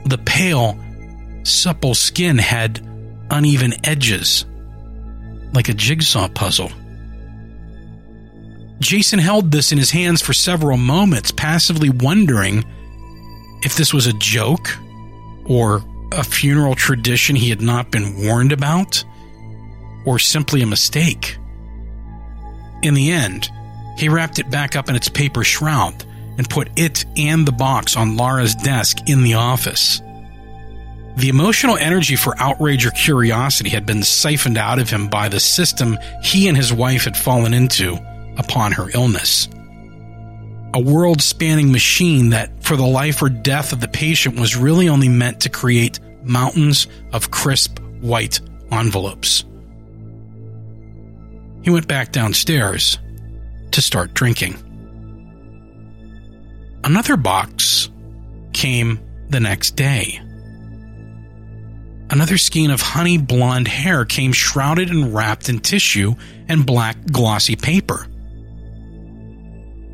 The 0.06 0.18
pale, 0.18 0.78
supple 1.44 1.94
skin 1.94 2.38
had 2.38 2.80
uneven 3.30 3.74
edges, 3.84 4.44
like 5.52 5.68
a 5.68 5.74
jigsaw 5.74 6.28
puzzle. 6.28 6.70
Jason 8.80 9.18
held 9.18 9.50
this 9.50 9.72
in 9.72 9.78
his 9.78 9.90
hands 9.90 10.22
for 10.22 10.32
several 10.32 10.76
moments, 10.76 11.30
passively 11.30 11.90
wondering 11.90 12.64
if 13.62 13.76
this 13.76 13.92
was 13.92 14.06
a 14.06 14.12
joke 14.14 14.68
or 15.46 15.82
a 16.12 16.22
funeral 16.22 16.74
tradition 16.74 17.34
he 17.36 17.50
had 17.50 17.60
not 17.60 17.90
been 17.90 18.24
warned 18.24 18.52
about, 18.52 19.04
or 20.06 20.18
simply 20.18 20.62
a 20.62 20.66
mistake. 20.66 21.37
In 22.82 22.94
the 22.94 23.10
end, 23.10 23.50
he 23.96 24.08
wrapped 24.08 24.38
it 24.38 24.50
back 24.50 24.76
up 24.76 24.88
in 24.88 24.96
its 24.96 25.08
paper 25.08 25.42
shroud 25.42 26.04
and 26.36 26.48
put 26.48 26.70
it 26.76 27.04
and 27.16 27.46
the 27.46 27.52
box 27.52 27.96
on 27.96 28.16
Lara's 28.16 28.54
desk 28.54 29.08
in 29.08 29.22
the 29.22 29.34
office. 29.34 30.00
The 31.16 31.28
emotional 31.28 31.76
energy 31.76 32.14
for 32.14 32.38
outrage 32.38 32.86
or 32.86 32.92
curiosity 32.92 33.70
had 33.70 33.84
been 33.84 34.04
siphoned 34.04 34.56
out 34.56 34.78
of 34.78 34.88
him 34.88 35.08
by 35.08 35.28
the 35.28 35.40
system 35.40 35.98
he 36.22 36.46
and 36.46 36.56
his 36.56 36.72
wife 36.72 37.04
had 37.04 37.16
fallen 37.16 37.52
into 37.52 37.98
upon 38.38 38.70
her 38.70 38.88
illness. 38.94 39.48
A 40.74 40.80
world 40.80 41.20
spanning 41.20 41.72
machine 41.72 42.30
that, 42.30 42.62
for 42.62 42.76
the 42.76 42.86
life 42.86 43.20
or 43.20 43.28
death 43.28 43.72
of 43.72 43.80
the 43.80 43.88
patient, 43.88 44.38
was 44.38 44.56
really 44.56 44.88
only 44.88 45.08
meant 45.08 45.40
to 45.40 45.48
create 45.48 45.98
mountains 46.22 46.86
of 47.12 47.32
crisp 47.32 47.80
white 48.00 48.38
envelopes. 48.70 49.44
He 51.62 51.70
went 51.70 51.88
back 51.88 52.12
downstairs 52.12 52.98
to 53.72 53.82
start 53.82 54.14
drinking. 54.14 54.56
Another 56.84 57.16
box 57.16 57.90
came 58.52 59.00
the 59.28 59.40
next 59.40 59.72
day. 59.72 60.20
Another 62.10 62.38
skein 62.38 62.70
of 62.70 62.80
honey 62.80 63.18
blonde 63.18 63.68
hair 63.68 64.04
came 64.04 64.32
shrouded 64.32 64.88
and 64.88 65.14
wrapped 65.14 65.48
in 65.48 65.58
tissue 65.58 66.14
and 66.48 66.64
black 66.64 66.96
glossy 67.12 67.56
paper. 67.56 68.06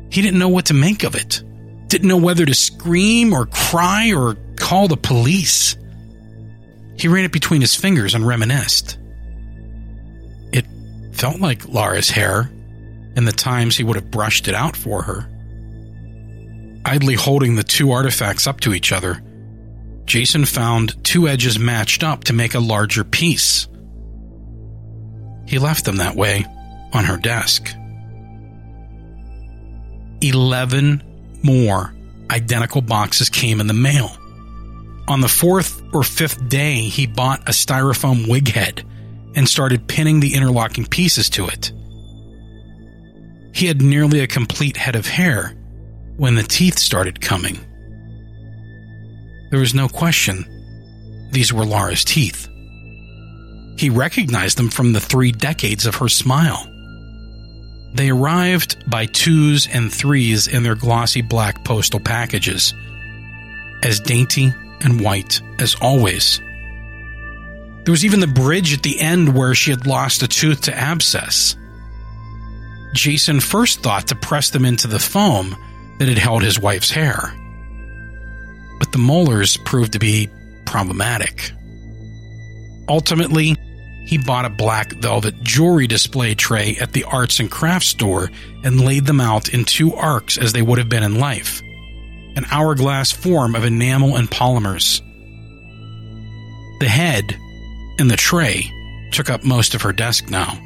He 0.09 0.21
didn't 0.21 0.39
know 0.39 0.47
what 0.49 0.67
to 0.67 0.73
make 0.73 1.03
of 1.03 1.15
it. 1.15 1.43
Didn't 1.87 2.07
know 2.07 2.17
whether 2.17 2.45
to 2.45 2.53
scream 2.53 3.33
or 3.33 3.47
cry 3.47 4.13
or 4.13 4.37
call 4.55 4.87
the 4.87 4.95
police. 4.95 5.75
He 6.97 7.09
ran 7.09 7.25
it 7.25 7.33
between 7.33 7.59
his 7.59 7.75
fingers 7.75 8.15
and 8.15 8.25
reminisced. 8.25 8.97
Felt 11.25 11.41
like 11.41 11.67
Lara's 11.67 12.11
hair, 12.11 12.51
and 13.15 13.27
the 13.27 13.31
times 13.31 13.75
he 13.75 13.83
would 13.83 13.95
have 13.95 14.11
brushed 14.11 14.47
it 14.47 14.53
out 14.53 14.77
for 14.77 15.01
her. 15.01 15.27
Idly 16.85 17.15
holding 17.15 17.55
the 17.55 17.63
two 17.63 17.89
artifacts 17.93 18.45
up 18.45 18.59
to 18.59 18.75
each 18.75 18.91
other, 18.91 19.23
Jason 20.05 20.45
found 20.45 21.03
two 21.03 21.27
edges 21.27 21.57
matched 21.57 22.03
up 22.03 22.25
to 22.25 22.33
make 22.33 22.53
a 22.53 22.59
larger 22.59 23.03
piece. 23.03 23.67
He 25.47 25.57
left 25.57 25.83
them 25.85 25.95
that 25.95 26.15
way 26.15 26.45
on 26.93 27.05
her 27.05 27.17
desk. 27.17 27.73
Eleven 30.21 31.01
more 31.41 31.91
identical 32.29 32.81
boxes 32.81 33.31
came 33.31 33.59
in 33.59 33.65
the 33.65 33.73
mail. 33.73 34.15
On 35.07 35.21
the 35.21 35.27
fourth 35.27 35.81
or 35.91 36.03
fifth 36.03 36.47
day, 36.49 36.81
he 36.81 37.07
bought 37.07 37.49
a 37.49 37.51
styrofoam 37.51 38.29
wig 38.29 38.49
head 38.49 38.85
and 39.35 39.47
started 39.47 39.87
pinning 39.87 40.19
the 40.19 40.33
interlocking 40.33 40.85
pieces 40.85 41.29
to 41.31 41.47
it. 41.47 41.71
He 43.53 43.67
had 43.67 43.81
nearly 43.81 44.19
a 44.19 44.27
complete 44.27 44.77
head 44.77 44.95
of 44.95 45.07
hair 45.07 45.55
when 46.17 46.35
the 46.35 46.43
teeth 46.43 46.79
started 46.79 47.21
coming. 47.21 47.59
There 49.51 49.59
was 49.59 49.73
no 49.73 49.87
question 49.87 50.45
these 51.31 51.51
were 51.51 51.65
Lara's 51.65 52.05
teeth. 52.05 52.47
He 53.77 53.89
recognized 53.89 54.57
them 54.57 54.69
from 54.69 54.93
the 54.93 55.01
three 55.01 55.33
decades 55.33 55.85
of 55.85 55.95
her 55.95 56.07
smile. 56.07 56.71
They 57.93 58.09
arrived 58.09 58.89
by 58.89 59.05
twos 59.05 59.67
and 59.67 59.91
threes 59.93 60.47
in 60.47 60.63
their 60.63 60.75
glossy 60.75 61.21
black 61.21 61.63
postal 61.65 61.99
packages, 61.99 62.73
as 63.83 63.99
dainty 63.99 64.53
and 64.81 65.01
white 65.01 65.41
as 65.59 65.75
always. 65.81 66.41
There 67.85 67.91
was 67.91 68.03
even 68.03 68.19
the 68.19 68.27
bridge 68.27 68.73
at 68.73 68.81
the 68.81 68.99
end 68.99 69.35
where 69.35 69.53
she 69.53 69.69
had 69.69 69.85
lost 69.85 70.23
a 70.23 70.27
tooth 70.27 70.61
to 70.61 70.75
abscess. 70.75 71.55
Jason 72.93 73.39
first 73.39 73.81
thought 73.81 74.07
to 74.07 74.15
press 74.15 74.49
them 74.49 74.65
into 74.65 74.87
the 74.87 74.99
foam 74.99 75.55
that 75.99 76.07
had 76.07 76.17
held 76.17 76.43
his 76.43 76.59
wife's 76.59 76.89
hair. 76.89 77.31
But 78.79 78.91
the 78.91 78.97
molars 78.97 79.57
proved 79.57 79.93
to 79.93 79.99
be 79.99 80.29
problematic. 80.65 81.51
Ultimately, 82.89 83.55
he 84.05 84.17
bought 84.17 84.45
a 84.45 84.49
black 84.49 84.93
velvet 84.93 85.41
jewelry 85.43 85.87
display 85.87 86.35
tray 86.35 86.77
at 86.77 86.93
the 86.93 87.03
arts 87.03 87.39
and 87.39 87.51
crafts 87.51 87.87
store 87.87 88.31
and 88.63 88.81
laid 88.81 89.05
them 89.05 89.21
out 89.21 89.49
in 89.49 89.65
two 89.65 89.93
arcs 89.93 90.37
as 90.37 90.53
they 90.53 90.61
would 90.61 90.77
have 90.79 90.89
been 90.89 91.03
in 91.03 91.19
life 91.19 91.61
an 92.35 92.45
hourglass 92.51 93.13
form 93.13 93.55
of 93.55 93.63
enamel 93.63 94.17
and 94.17 94.29
polymers. 94.29 94.99
The 96.81 96.89
head 96.89 97.37
and 97.99 98.09
the 98.09 98.15
tray 98.15 98.71
took 99.11 99.29
up 99.29 99.43
most 99.43 99.75
of 99.75 99.81
her 99.81 99.93
desk 99.93 100.29
now. 100.29 100.57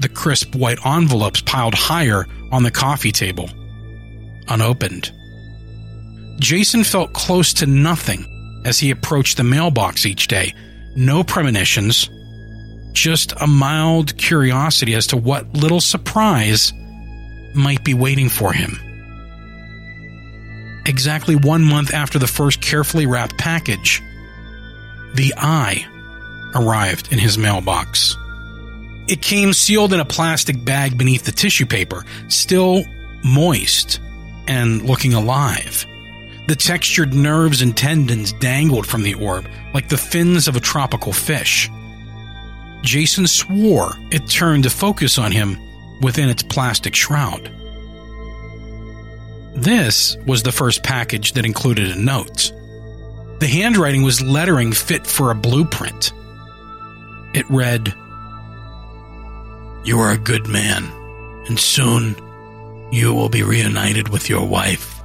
The 0.00 0.08
crisp 0.08 0.54
white 0.54 0.84
envelopes 0.84 1.42
piled 1.42 1.74
higher 1.74 2.26
on 2.50 2.62
the 2.62 2.70
coffee 2.70 3.12
table, 3.12 3.48
unopened. 4.48 5.12
Jason 6.40 6.82
felt 6.82 7.12
close 7.12 7.52
to 7.54 7.66
nothing 7.66 8.62
as 8.64 8.78
he 8.78 8.90
approached 8.90 9.36
the 9.36 9.44
mailbox 9.44 10.06
each 10.06 10.28
day. 10.28 10.54
No 10.96 11.22
premonitions, 11.22 12.10
just 12.92 13.32
a 13.40 13.46
mild 13.46 14.16
curiosity 14.18 14.94
as 14.94 15.06
to 15.08 15.16
what 15.16 15.54
little 15.54 15.80
surprise 15.80 16.72
might 17.54 17.84
be 17.84 17.94
waiting 17.94 18.28
for 18.28 18.52
him. 18.52 18.78
Exactly 20.86 21.36
one 21.36 21.62
month 21.62 21.94
after 21.94 22.18
the 22.18 22.26
first 22.26 22.60
carefully 22.60 23.06
wrapped 23.06 23.38
package, 23.38 24.02
the 25.14 25.32
eye 25.36 25.86
arrived 26.54 27.12
in 27.12 27.18
his 27.18 27.38
mailbox. 27.38 28.16
It 29.08 29.20
came 29.20 29.52
sealed 29.52 29.92
in 29.92 30.00
a 30.00 30.04
plastic 30.04 30.64
bag 30.64 30.96
beneath 30.96 31.24
the 31.24 31.32
tissue 31.32 31.66
paper, 31.66 32.04
still 32.28 32.84
moist 33.24 34.00
and 34.46 34.82
looking 34.82 35.14
alive. 35.14 35.84
The 36.48 36.56
textured 36.56 37.14
nerves 37.14 37.62
and 37.62 37.76
tendons 37.76 38.32
dangled 38.34 38.86
from 38.86 39.02
the 39.02 39.14
orb 39.14 39.48
like 39.74 39.88
the 39.88 39.96
fins 39.96 40.48
of 40.48 40.56
a 40.56 40.60
tropical 40.60 41.12
fish. 41.12 41.70
Jason 42.82 43.26
swore 43.26 43.92
it 44.10 44.26
turned 44.28 44.64
to 44.64 44.70
focus 44.70 45.18
on 45.18 45.30
him 45.30 45.56
within 46.00 46.28
its 46.28 46.42
plastic 46.42 46.96
shroud. 46.96 47.50
This 49.54 50.16
was 50.26 50.42
the 50.42 50.52
first 50.52 50.82
package 50.82 51.32
that 51.32 51.44
included 51.44 51.90
a 51.90 52.00
note. 52.00 52.52
The 53.38 53.46
handwriting 53.46 54.02
was 54.02 54.22
lettering 54.22 54.72
fit 54.72 55.06
for 55.06 55.30
a 55.30 55.34
blueprint. 55.34 56.12
It 57.34 57.48
read, 57.50 57.94
You 59.84 59.98
are 60.00 60.12
a 60.12 60.18
good 60.18 60.48
man, 60.48 60.84
and 61.48 61.58
soon 61.58 62.14
you 62.92 63.14
will 63.14 63.28
be 63.28 63.42
reunited 63.42 64.08
with 64.08 64.28
your 64.28 64.46
wife. 64.46 65.02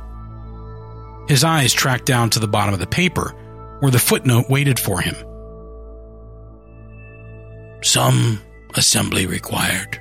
His 1.30 1.44
eyes 1.44 1.74
tracked 1.74 2.06
down 2.06 2.30
to 2.32 2.40
the 2.40 2.48
bottom 2.48 2.74
of 2.74 2.80
the 2.80 2.88
paper, 2.88 3.34
where 3.80 3.92
the 3.92 4.00
footnote 4.00 4.50
waited 4.50 4.80
for 4.80 5.02
him. 5.02 5.16
Some 7.82 8.42
assembly 8.76 9.26
required. 9.26 10.00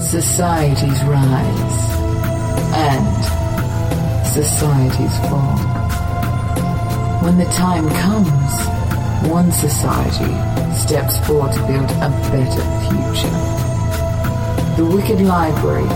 Societies 0.00 1.04
rise 1.04 2.00
and 2.74 4.26
societies 4.26 5.16
fall. 5.28 5.58
When 7.22 7.36
the 7.36 7.44
time 7.44 7.88
comes, 7.90 8.52
one 9.30 9.52
society 9.52 10.34
steps 10.74 11.18
forward 11.26 11.52
to 11.52 11.60
build 11.66 11.90
a 11.90 12.10
better 12.32 12.64
future. 12.88 13.36
The 14.76 14.86
Wicked 14.90 15.20
Library, 15.20 15.88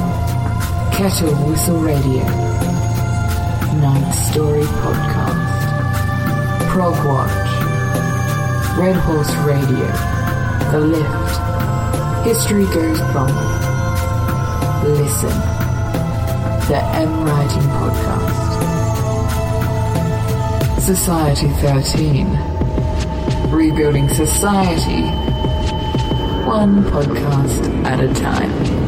Kettle 0.92 1.34
Whistle 1.48 1.78
Radio, 1.78 2.24
Ninth 3.80 4.14
Story 4.14 4.62
Podcast, 4.62 5.48
Prog 6.68 6.94
Watch, 7.06 8.78
Red 8.78 8.96
Horse 8.96 9.34
Radio, 9.46 9.88
The 10.70 10.80
Lift, 10.80 12.26
History 12.26 12.66
Goes 12.66 13.00
Bump. 13.12 13.63
Listen, 14.84 15.30
the 16.68 16.78
M 16.92 17.24
Writing 17.24 17.62
Podcast. 17.72 18.52
Society 20.78 21.48
13. 21.62 22.28
Rebuilding 23.50 24.10
society, 24.10 25.02
one 26.46 26.84
podcast 26.84 27.84
at 27.86 28.00
a 28.00 28.12
time. 28.12 28.83